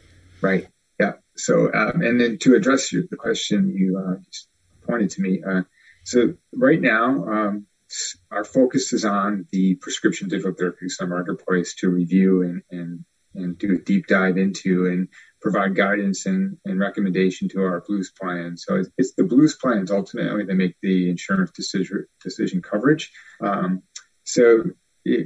Right. 0.41 0.67
Yeah. 0.99 1.13
So, 1.35 1.73
um, 1.73 2.01
and 2.01 2.19
then 2.19 2.37
to 2.39 2.55
address 2.55 2.91
your, 2.91 3.03
the 3.09 3.17
question 3.17 3.73
you 3.75 3.97
uh, 3.97 4.17
pointed 4.85 5.09
to 5.11 5.21
me, 5.21 5.41
uh, 5.43 5.61
so 6.03 6.35
right 6.53 6.81
now. 6.81 7.27
Um, 7.27 7.67
our 8.31 8.43
focus 8.43 8.93
is 8.93 9.05
on 9.05 9.45
the 9.51 9.75
prescription 9.75 10.27
digital 10.27 10.53
therapeutics 10.53 10.99
in 10.99 11.09
the 11.09 11.15
marketplace 11.15 11.75
to 11.75 11.89
review 11.89 12.41
and, 12.41 12.61
and, 12.71 13.05
and 13.35 13.57
do 13.57 13.75
a 13.75 13.77
deep 13.77 14.07
dive 14.07 14.37
into 14.37 14.87
and 14.87 15.07
provide 15.41 15.75
guidance 15.75 16.25
and, 16.25 16.57
and 16.65 16.79
recommendation 16.79 17.49
to 17.49 17.61
our 17.61 17.81
blues 17.81 18.11
plan. 18.19 18.57
So 18.57 18.77
it's, 18.77 18.89
it's 18.97 19.13
the 19.13 19.23
blues 19.23 19.55
plans 19.55 19.91
ultimately 19.91 20.45
that 20.45 20.55
make 20.55 20.75
the 20.81 21.09
insurance 21.09 21.51
decision, 21.51 22.07
decision 22.23 22.61
coverage. 22.61 23.11
Um, 23.41 23.83
so 24.23 24.63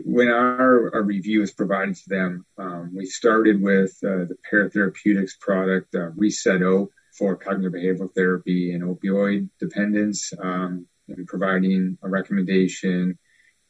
when 0.06 0.30
our, 0.30 0.96
our, 0.96 1.04
review 1.04 1.44
is 1.44 1.52
provided 1.52 1.96
to 1.96 2.10
them, 2.10 2.46
um, 2.58 2.92
we 2.96 3.06
started 3.06 3.62
with 3.62 3.96
uh, 4.04 4.26
the 4.26 4.36
Pear 4.50 4.70
Therapeutics 4.70 5.38
product, 5.40 5.94
uh, 5.94 6.10
Reset-O, 6.16 6.90
for 7.18 7.36
cognitive 7.36 7.74
behavioral 7.74 8.13
therapy 8.13 8.74
and 8.74 8.84
opioid 8.84 9.50
dependence, 9.60 10.34
um, 10.40 10.88
and 11.08 11.28
providing 11.28 11.98
a 12.04 12.10
recommendation 12.10 13.18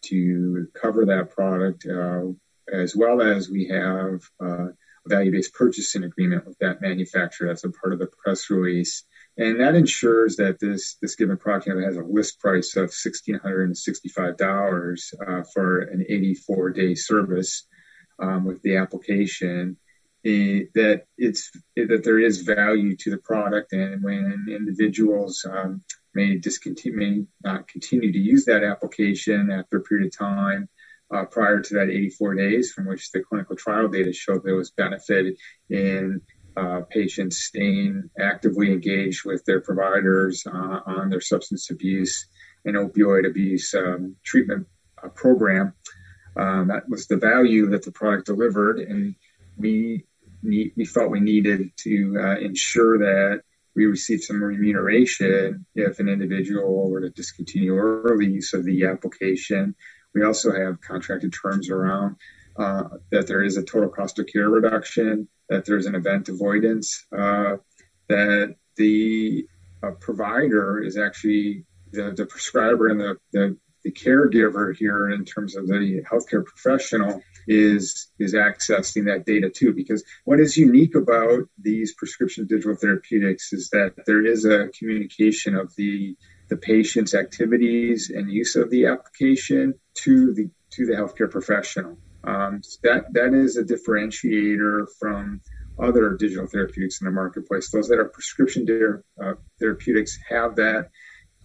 to 0.03 0.67
cover 0.73 1.05
that 1.05 1.31
product, 1.31 1.85
uh, 1.85 2.23
as 2.71 2.95
well 2.95 3.21
as 3.21 3.49
we 3.49 3.67
have 3.67 4.21
uh, 4.41 4.67
a 4.67 5.09
value-based 5.09 5.53
purchasing 5.53 6.03
agreement 6.03 6.45
with 6.45 6.57
that 6.59 6.81
manufacturer. 6.81 7.47
That's 7.47 7.63
a 7.63 7.69
part 7.69 7.93
of 7.93 7.99
the 7.99 8.07
press 8.07 8.49
release, 8.49 9.03
and 9.37 9.59
that 9.59 9.75
ensures 9.75 10.35
that 10.37 10.59
this 10.59 10.97
this 11.01 11.15
given 11.15 11.37
product 11.37 11.67
has 11.67 11.97
a 11.97 12.01
list 12.01 12.39
price 12.39 12.75
of 12.75 12.93
sixteen 12.93 13.35
hundred 13.35 13.65
and 13.65 13.77
sixty-five 13.77 14.37
dollars 14.37 15.13
uh, 15.25 15.43
for 15.53 15.81
an 15.81 16.05
eighty-four 16.07 16.71
day 16.71 16.95
service 16.95 17.67
um, 18.19 18.45
with 18.45 18.61
the 18.63 18.77
application 18.77 19.77
that 20.23 21.03
it's 21.17 21.51
that 21.75 22.01
there 22.03 22.19
is 22.19 22.41
value 22.41 22.95
to 22.97 23.09
the 23.11 23.17
product, 23.17 23.73
and 23.73 24.03
when 24.03 24.45
individuals 24.49 25.45
um, 25.49 25.81
may 26.13 26.37
discontinue, 26.37 26.97
may 26.97 27.25
not 27.43 27.67
continue 27.67 28.11
to 28.11 28.19
use 28.19 28.45
that 28.45 28.63
application 28.63 29.51
after 29.51 29.77
a 29.77 29.81
period 29.81 30.07
of 30.07 30.17
time. 30.17 30.69
Uh, 31.09 31.23
prior 31.23 31.61
to 31.61 31.75
that 31.75 31.89
84 31.89 32.35
days, 32.35 32.73
from 32.73 32.85
which 32.85 33.11
the 33.11 33.21
clinical 33.21 33.55
trial 33.55 33.87
data 33.87 34.11
showed 34.11 34.43
there 34.43 34.57
was 34.57 34.71
benefit 34.71 35.37
in 35.69 36.19
uh, 36.57 36.81
patients 36.89 37.37
staying 37.43 38.09
actively 38.19 38.71
engaged 38.71 39.25
with 39.25 39.45
their 39.45 39.61
providers 39.61 40.43
uh, 40.47 40.79
on 40.85 41.09
their 41.09 41.21
substance 41.21 41.69
abuse 41.69 42.27
and 42.65 42.75
opioid 42.75 43.27
abuse 43.27 43.73
um, 43.75 44.15
treatment 44.23 44.65
uh, 45.03 45.09
program. 45.09 45.73
Um, 46.35 46.67
that 46.67 46.89
was 46.89 47.07
the 47.07 47.17
value 47.17 47.69
that 47.69 47.83
the 47.83 47.91
product 47.91 48.25
delivered, 48.25 48.79
and 48.79 49.15
we 49.55 50.05
need, 50.43 50.73
we 50.75 50.85
felt 50.85 51.11
we 51.11 51.19
needed 51.19 51.71
to 51.77 52.17
uh, 52.19 52.37
ensure 52.39 52.97
that 52.99 53.41
we 53.75 53.85
receive 53.85 54.21
some 54.21 54.43
remuneration 54.43 55.65
if 55.75 55.99
an 55.99 56.09
individual 56.09 56.89
were 56.89 57.01
to 57.01 57.09
discontinue 57.11 57.75
early 57.75 58.25
use 58.25 58.53
of 58.53 58.65
the 58.65 58.85
application. 58.85 59.75
We 60.15 60.23
also 60.23 60.51
have 60.51 60.81
contracted 60.81 61.33
terms 61.33 61.69
around 61.69 62.15
uh, 62.57 62.85
that 63.11 63.27
there 63.27 63.43
is 63.43 63.57
a 63.57 63.63
total 63.63 63.89
cost 63.89 64.17
of 64.17 64.25
care 64.25 64.49
reduction, 64.49 65.27
that 65.49 65.65
there's 65.65 65.85
an 65.85 65.95
event 65.95 66.29
avoidance, 66.29 67.05
uh, 67.17 67.57
that 68.09 68.55
the 68.75 69.47
uh, 69.83 69.91
provider 69.99 70.81
is 70.81 70.97
actually 70.97 71.65
the, 71.91 72.13
the 72.15 72.25
prescriber 72.25 72.87
and 72.87 72.99
the, 72.99 73.17
the, 73.31 73.57
the 73.83 73.91
caregiver 73.91 74.75
here 74.75 75.09
in 75.09 75.23
terms 75.25 75.55
of 75.55 75.67
the 75.67 76.03
healthcare 76.09 76.45
professional 76.45 77.21
is 77.47 78.11
is 78.19 78.33
accessing 78.33 79.05
that 79.05 79.25
data 79.25 79.49
too. 79.49 79.73
Because 79.73 80.03
what 80.25 80.39
is 80.39 80.57
unique 80.57 80.95
about 80.95 81.47
these 81.57 81.93
prescription 81.93 82.45
digital 82.45 82.75
therapeutics 82.75 83.53
is 83.53 83.69
that 83.69 83.93
there 84.05 84.25
is 84.25 84.45
a 84.45 84.67
communication 84.77 85.55
of 85.55 85.73
the 85.75 86.17
the 86.49 86.57
patient's 86.57 87.13
activities 87.13 88.09
and 88.09 88.31
use 88.31 88.55
of 88.55 88.69
the 88.69 88.85
application 88.87 89.73
to 89.93 90.33
the 90.33 90.49
to 90.71 90.85
the 90.85 90.93
healthcare 90.93 91.31
professional. 91.31 91.97
Um, 92.27 92.61
that 92.83 93.13
that 93.13 93.33
is 93.33 93.55
a 93.55 93.63
differentiator 93.63 94.85
from 94.99 95.41
other 95.79 96.15
digital 96.15 96.45
therapeutics 96.45 96.99
in 96.99 97.05
the 97.05 97.11
marketplace. 97.11 97.69
Those 97.71 97.87
that 97.87 97.99
are 97.99 98.09
prescription 98.09 98.67
uh, 99.23 99.33
therapeutics 99.59 100.19
have 100.29 100.57
that 100.57 100.89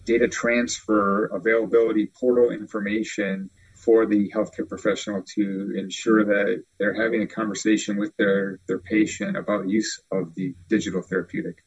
data 0.03 0.27
transfer 0.27 1.27
availability 1.27 2.07
portal 2.19 2.49
information 2.51 3.49
for 3.75 4.05
the 4.05 4.29
healthcare 4.35 4.67
professional 4.67 5.23
to 5.35 5.73
ensure 5.77 6.25
that 6.25 6.63
they're 6.79 7.01
having 7.01 7.21
a 7.21 7.27
conversation 7.27 7.97
with 7.97 8.15
their, 8.17 8.59
their 8.67 8.79
patient 8.79 9.37
about 9.37 9.69
use 9.69 10.01
of 10.11 10.33
the 10.35 10.53
digital 10.69 11.01
therapeutic. 11.01 11.63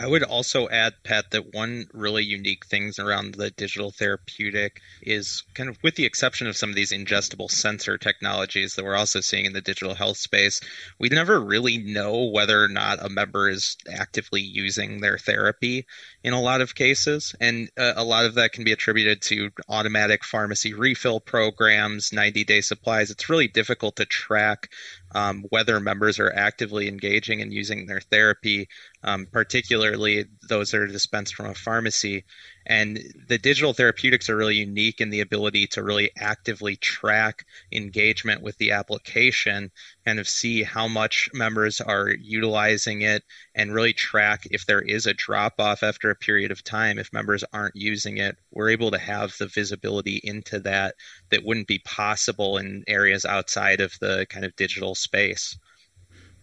I 0.00 0.06
would 0.06 0.22
also 0.22 0.68
add, 0.68 0.94
Pat, 1.02 1.30
that 1.32 1.54
one 1.54 1.86
really 1.92 2.24
unique 2.24 2.66
things 2.66 2.98
around 2.98 3.34
the 3.34 3.50
digital 3.50 3.90
therapeutic 3.90 4.80
is 5.02 5.42
kind 5.54 5.68
of 5.68 5.78
with 5.82 5.96
the 5.96 6.04
exception 6.04 6.46
of 6.46 6.56
some 6.56 6.70
of 6.70 6.76
these 6.76 6.92
ingestible 6.92 7.50
sensor 7.50 7.98
technologies 7.98 8.74
that 8.74 8.84
we're 8.84 8.96
also 8.96 9.20
seeing 9.20 9.44
in 9.44 9.52
the 9.52 9.60
digital 9.60 9.94
health 9.94 10.18
space, 10.18 10.60
we 10.98 11.08
never 11.08 11.40
really 11.40 11.78
know 11.78 12.24
whether 12.24 12.62
or 12.62 12.68
not 12.68 13.04
a 13.04 13.08
member 13.08 13.48
is 13.48 13.76
actively 13.92 14.40
using 14.40 15.00
their 15.00 15.18
therapy 15.18 15.86
in 16.22 16.32
a 16.32 16.40
lot 16.40 16.60
of 16.60 16.74
cases. 16.74 17.34
And 17.40 17.70
uh, 17.76 17.94
a 17.96 18.04
lot 18.04 18.26
of 18.26 18.34
that 18.34 18.52
can 18.52 18.64
be 18.64 18.72
attributed 18.72 19.22
to 19.22 19.50
automatic 19.68 20.24
pharmacy 20.24 20.74
refill 20.74 21.20
programs, 21.20 22.12
90 22.12 22.44
day 22.44 22.60
supplies. 22.60 23.10
It's 23.10 23.28
really 23.28 23.48
difficult 23.48 23.96
to 23.96 24.04
track 24.04 24.70
um, 25.14 25.44
whether 25.50 25.80
members 25.80 26.18
are 26.18 26.32
actively 26.32 26.88
engaging 26.88 27.40
and 27.40 27.52
using 27.52 27.86
their 27.86 28.00
therapy, 28.00 28.68
um, 29.02 29.26
particularly 29.30 30.26
those 30.48 30.70
that 30.70 30.80
are 30.80 30.86
dispensed 30.86 31.34
from 31.34 31.46
a 31.46 31.54
pharmacy. 31.54 32.24
And 32.68 33.00
the 33.26 33.38
digital 33.38 33.72
therapeutics 33.72 34.28
are 34.28 34.36
really 34.36 34.56
unique 34.56 35.00
in 35.00 35.08
the 35.08 35.20
ability 35.20 35.66
to 35.68 35.82
really 35.82 36.10
actively 36.18 36.76
track 36.76 37.46
engagement 37.72 38.42
with 38.42 38.58
the 38.58 38.72
application, 38.72 39.70
kind 40.04 40.18
of 40.18 40.28
see 40.28 40.64
how 40.64 40.86
much 40.86 41.30
members 41.32 41.80
are 41.80 42.10
utilizing 42.10 43.00
it, 43.00 43.24
and 43.54 43.74
really 43.74 43.94
track 43.94 44.46
if 44.50 44.66
there 44.66 44.82
is 44.82 45.06
a 45.06 45.14
drop 45.14 45.54
off 45.58 45.82
after 45.82 46.10
a 46.10 46.14
period 46.14 46.50
of 46.50 46.62
time. 46.62 46.98
If 46.98 47.10
members 47.10 47.42
aren't 47.54 47.74
using 47.74 48.18
it, 48.18 48.36
we're 48.50 48.68
able 48.68 48.90
to 48.90 48.98
have 48.98 49.36
the 49.38 49.46
visibility 49.46 50.20
into 50.22 50.60
that 50.60 50.94
that 51.30 51.44
wouldn't 51.44 51.68
be 51.68 51.78
possible 51.78 52.58
in 52.58 52.84
areas 52.86 53.24
outside 53.24 53.80
of 53.80 53.98
the 53.98 54.26
kind 54.28 54.44
of 54.44 54.54
digital 54.56 54.94
space. 54.94 55.58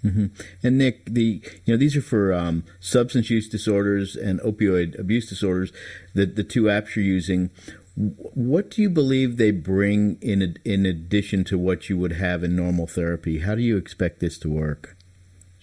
Mm-hmm. 0.06 0.26
And 0.64 0.78
Nick, 0.78 1.06
the 1.06 1.42
you 1.66 1.74
know 1.74 1.78
these 1.78 1.96
are 1.96 2.02
for 2.02 2.34
um, 2.34 2.64
substance 2.80 3.30
use 3.30 3.50
disorders 3.50 4.16
and 4.16 4.40
opioid 4.42 4.98
abuse 5.00 5.28
disorders. 5.28 5.72
The 6.14 6.26
the 6.26 6.44
two 6.44 6.64
apps 6.64 6.96
you're 6.96 7.06
using. 7.06 7.50
What 7.96 8.70
do 8.72 8.82
you 8.82 8.90
believe 8.90 9.38
they 9.38 9.52
bring 9.52 10.18
in 10.22 10.58
in 10.66 10.86
addition 10.86 11.46
to 11.46 11.58
what 11.58 11.90
you 11.90 11.98
would 11.98 12.14
have 12.14 12.44
in 12.44 12.56
normal 12.56 12.88
therapy? 12.88 13.40
How 13.40 13.56
do 13.56 13.62
you 13.62 13.78
expect 13.78 14.20
this 14.20 14.38
to 14.40 14.50
work? 14.50 14.98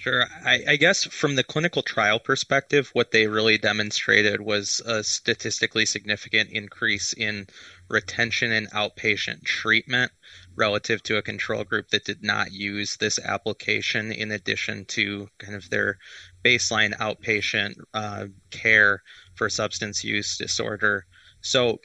Sure. 0.03 0.27
I, 0.45 0.65
I, 0.67 0.77
guess 0.77 1.05
from 1.05 1.37
the 1.37 1.45
clinical 1.45 1.81
trial 1.81 2.19
perspective, 2.19 2.91
what 2.93 3.13
they 3.13 3.29
really 3.29 3.57
demonstrated 3.57 4.41
was 4.41 4.83
a 4.85 5.05
statistically 5.05 5.87
significant 5.87 6.51
increase 6.51 7.13
in 7.13 7.47
retention 7.93 8.51
and 8.51 8.71
outpatient 8.71 9.45
treatment 9.45 10.11
relative 10.57 11.03
to 11.03 11.19
a 11.19 11.23
control 11.23 11.63
group 11.63 11.89
that 11.91 12.05
did 12.05 12.23
not 12.23 12.51
use 12.51 12.97
this 12.97 13.19
application 13.19 14.11
in 14.11 14.33
addition 14.33 14.85
to 14.87 15.29
kind 15.39 15.55
of 15.55 15.69
their 15.71 15.99
baseline 16.43 16.97
outpatient 16.97 17.75
uh, 17.95 18.27
care 18.51 19.03
for 19.35 19.49
substance 19.49 20.03
use 20.03 20.39
disorder. 20.39 21.07
So, 21.43 21.81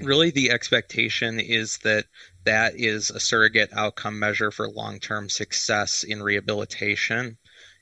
really, 0.00 0.30
the 0.30 0.50
expectation 0.50 1.40
is 1.40 1.78
that 1.78 2.06
that 2.44 2.74
is 2.76 3.10
a 3.10 3.20
surrogate 3.20 3.70
outcome 3.72 4.18
measure 4.18 4.50
for 4.50 4.68
long 4.68 4.98
term 4.98 5.28
success 5.28 6.04
in 6.04 6.22
rehabilitation. 6.22 7.36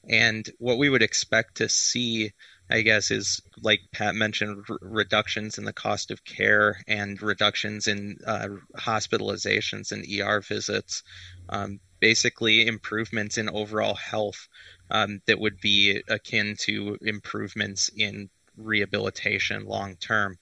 And 0.09 0.49
what 0.59 0.79
we 0.79 0.89
would 0.89 1.03
expect 1.03 1.57
to 1.57 1.69
see 1.69 2.33
I 2.71 2.83
guess, 2.83 3.11
is 3.11 3.41
like 3.63 3.81
Pat 3.93 4.15
mentioned, 4.15 4.65
r- 4.69 4.79
reductions 4.81 5.59
in 5.59 5.65
the 5.65 5.73
cost 5.73 6.11
of 6.11 6.25
care 6.25 6.81
and 6.89 7.21
reductions 7.23 7.87
in 7.87 8.19
uh, 8.27 8.49
hospitalizations 8.77 9.93
and 9.93 10.05
ER 10.05 10.41
visits. 10.41 11.03
Um, 11.49 11.81
basically, 12.01 12.67
improvements 12.67 13.39
in 13.39 13.49
overall 13.49 13.95
health 13.95 14.49
um, 14.91 15.21
that 15.27 15.39
would 15.39 15.61
be 15.61 16.03
akin 16.09 16.57
to 16.61 16.99
improvements 17.03 17.91
in 17.97 18.31
rehabilitation 18.57 19.65
long 19.65 19.97
term. 19.97 20.37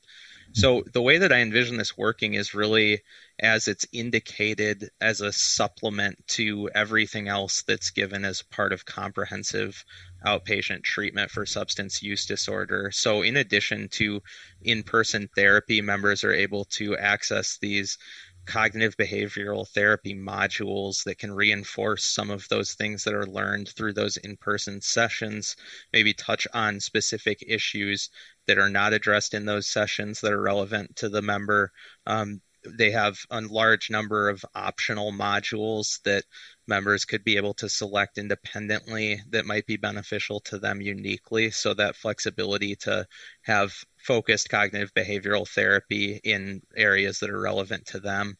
So, 0.54 0.84
the 0.92 1.02
way 1.02 1.18
that 1.18 1.32
I 1.32 1.38
envision 1.40 1.78
this 1.78 1.98
working 1.98 2.34
is 2.34 2.54
really 2.54 3.02
as 3.40 3.66
it's 3.66 3.86
indicated 3.92 4.90
as 5.00 5.20
a 5.20 5.32
supplement 5.32 6.24
to 6.28 6.70
everything 6.72 7.26
else 7.26 7.62
that's 7.62 7.90
given 7.90 8.24
as 8.24 8.42
part 8.42 8.72
of 8.72 8.84
comprehensive 8.84 9.84
outpatient 10.24 10.84
treatment 10.84 11.32
for 11.32 11.44
substance 11.44 12.04
use 12.04 12.24
disorder. 12.24 12.92
So, 12.92 13.22
in 13.22 13.36
addition 13.36 13.88
to 13.90 14.22
in 14.62 14.84
person 14.84 15.28
therapy, 15.34 15.80
members 15.80 16.22
are 16.22 16.32
able 16.32 16.66
to 16.66 16.96
access 16.96 17.58
these 17.58 17.98
cognitive 18.46 18.96
behavioral 18.96 19.68
therapy 19.68 20.14
modules 20.14 21.04
that 21.04 21.18
can 21.18 21.32
reinforce 21.32 22.04
some 22.04 22.30
of 22.30 22.48
those 22.48 22.74
things 22.74 23.04
that 23.04 23.14
are 23.14 23.26
learned 23.26 23.68
through 23.68 23.92
those 23.92 24.16
in 24.18 24.36
person 24.36 24.80
sessions, 24.80 25.56
maybe 25.92 26.12
touch 26.12 26.46
on 26.52 26.80
specific 26.80 27.42
issues 27.46 28.10
that 28.46 28.58
are 28.58 28.70
not 28.70 28.92
addressed 28.92 29.34
in 29.34 29.44
those 29.44 29.66
sessions 29.66 30.20
that 30.20 30.32
are 30.32 30.40
relevant 30.40 30.96
to 30.96 31.08
the 31.08 31.22
member. 31.22 31.72
Um, 32.06 32.40
they 32.66 32.90
have 32.90 33.18
a 33.30 33.40
large 33.42 33.90
number 33.90 34.28
of 34.28 34.44
optional 34.54 35.12
modules 35.12 36.00
that 36.02 36.24
members 36.66 37.04
could 37.04 37.22
be 37.22 37.36
able 37.36 37.54
to 37.54 37.68
select 37.68 38.16
independently 38.16 39.20
that 39.30 39.44
might 39.44 39.66
be 39.66 39.76
beneficial 39.76 40.40
to 40.40 40.58
them 40.58 40.80
uniquely. 40.80 41.50
So 41.50 41.74
that 41.74 41.96
flexibility 41.96 42.74
to 42.76 43.06
have 43.42 43.74
focused 44.04 44.50
cognitive 44.50 44.92
behavioral 44.94 45.48
therapy 45.48 46.20
in 46.22 46.62
areas 46.76 47.20
that 47.20 47.30
are 47.30 47.40
relevant 47.40 47.86
to 47.86 48.00
them. 48.00 48.36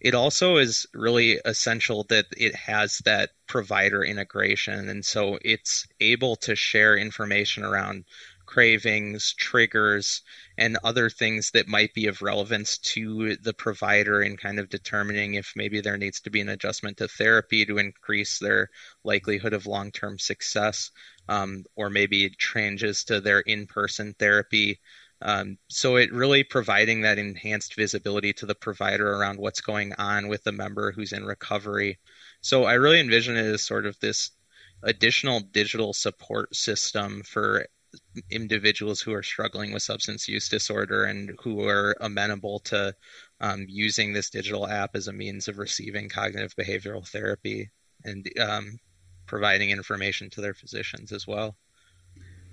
It 0.00 0.14
also 0.14 0.56
is 0.56 0.86
really 0.92 1.40
essential 1.44 2.04
that 2.10 2.26
it 2.36 2.54
has 2.56 2.98
that 3.04 3.30
provider 3.46 4.04
integration. 4.04 4.88
And 4.88 5.04
so 5.04 5.38
it's 5.42 5.86
able 6.00 6.36
to 6.36 6.56
share 6.56 6.96
information 6.96 7.64
around 7.64 8.04
cravings, 8.46 9.34
triggers, 9.34 10.20
and 10.58 10.78
other 10.84 11.08
things 11.08 11.50
that 11.52 11.66
might 11.66 11.94
be 11.94 12.06
of 12.06 12.22
relevance 12.22 12.78
to 12.78 13.36
the 13.36 13.54
provider 13.54 14.22
in 14.22 14.36
kind 14.36 14.58
of 14.58 14.68
determining 14.68 15.34
if 15.34 15.52
maybe 15.56 15.80
there 15.80 15.96
needs 15.96 16.20
to 16.20 16.30
be 16.30 16.40
an 16.40 16.48
adjustment 16.48 16.98
to 16.98 17.08
therapy 17.08 17.64
to 17.64 17.78
increase 17.78 18.38
their 18.38 18.70
likelihood 19.02 19.52
of 19.52 19.66
long 19.66 19.90
term 19.90 20.18
success, 20.18 20.90
um, 21.28 21.64
or 21.74 21.90
maybe 21.90 22.24
it 22.24 22.38
changes 22.38 23.04
to 23.04 23.20
their 23.20 23.40
in 23.40 23.66
person 23.66 24.14
therapy. 24.18 24.80
Um, 25.22 25.58
so 25.68 25.96
it 25.96 26.12
really 26.12 26.44
providing 26.44 27.00
that 27.02 27.18
enhanced 27.18 27.76
visibility 27.76 28.32
to 28.34 28.46
the 28.46 28.54
provider 28.54 29.10
around 29.12 29.38
what's 29.38 29.60
going 29.60 29.92
on 29.94 30.28
with 30.28 30.44
the 30.44 30.52
member 30.52 30.92
who's 30.92 31.12
in 31.12 31.24
recovery. 31.24 31.98
So 32.40 32.64
I 32.64 32.74
really 32.74 33.00
envision 33.00 33.36
it 33.36 33.46
as 33.46 33.62
sort 33.62 33.86
of 33.86 33.98
this 34.00 34.30
additional 34.82 35.40
digital 35.40 35.92
support 35.92 36.54
system 36.54 37.22
for 37.22 37.66
individuals 38.30 39.00
who 39.00 39.12
are 39.12 39.22
struggling 39.22 39.72
with 39.72 39.82
substance 39.82 40.28
use 40.28 40.48
disorder 40.48 41.04
and 41.04 41.38
who 41.42 41.66
are 41.66 41.96
amenable 42.00 42.58
to 42.58 42.94
um, 43.40 43.64
using 43.68 44.12
this 44.12 44.30
digital 44.30 44.66
app 44.66 44.96
as 44.96 45.08
a 45.08 45.12
means 45.12 45.48
of 45.48 45.58
receiving 45.58 46.08
cognitive 46.08 46.54
behavioral 46.56 47.06
therapy 47.06 47.70
and 48.04 48.28
um, 48.40 48.78
providing 49.26 49.70
information 49.70 50.28
to 50.30 50.40
their 50.40 50.54
physicians 50.54 51.12
as 51.12 51.26
well. 51.26 51.56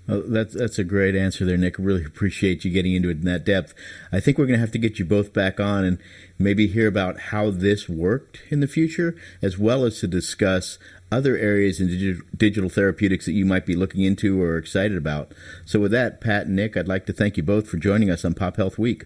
Well, 0.08 0.22
that's 0.26 0.54
that's 0.54 0.78
a 0.78 0.84
great 0.84 1.14
answer 1.14 1.44
there, 1.44 1.56
Nick. 1.56 1.78
I 1.78 1.82
really 1.82 2.04
appreciate 2.04 2.64
you 2.64 2.70
getting 2.70 2.94
into 2.94 3.08
it 3.08 3.18
in 3.18 3.24
that 3.24 3.44
depth. 3.44 3.72
I 4.10 4.18
think 4.18 4.36
we're 4.36 4.46
going 4.46 4.58
to 4.58 4.60
have 4.60 4.72
to 4.72 4.78
get 4.78 4.98
you 4.98 5.04
both 5.04 5.32
back 5.32 5.60
on 5.60 5.84
and 5.84 5.98
maybe 6.38 6.66
hear 6.66 6.88
about 6.88 7.20
how 7.20 7.50
this 7.50 7.88
worked 7.88 8.42
in 8.50 8.60
the 8.60 8.66
future, 8.66 9.14
as 9.40 9.58
well 9.58 9.84
as 9.84 10.00
to 10.00 10.08
discuss 10.08 10.78
other 11.12 11.36
areas 11.36 11.80
in 11.80 11.86
digital, 11.86 12.26
digital 12.36 12.70
therapeutics 12.70 13.26
that 13.26 13.32
you 13.32 13.44
might 13.44 13.66
be 13.66 13.76
looking 13.76 14.02
into 14.02 14.42
or 14.42 14.56
excited 14.56 14.96
about. 14.96 15.32
So, 15.64 15.78
with 15.78 15.92
that, 15.92 16.20
Pat 16.20 16.46
and 16.46 16.56
Nick, 16.56 16.76
I'd 16.76 16.88
like 16.88 17.06
to 17.06 17.12
thank 17.12 17.36
you 17.36 17.44
both 17.44 17.68
for 17.68 17.76
joining 17.76 18.10
us 18.10 18.24
on 18.24 18.34
Pop 18.34 18.56
Health 18.56 18.78
Week. 18.78 19.04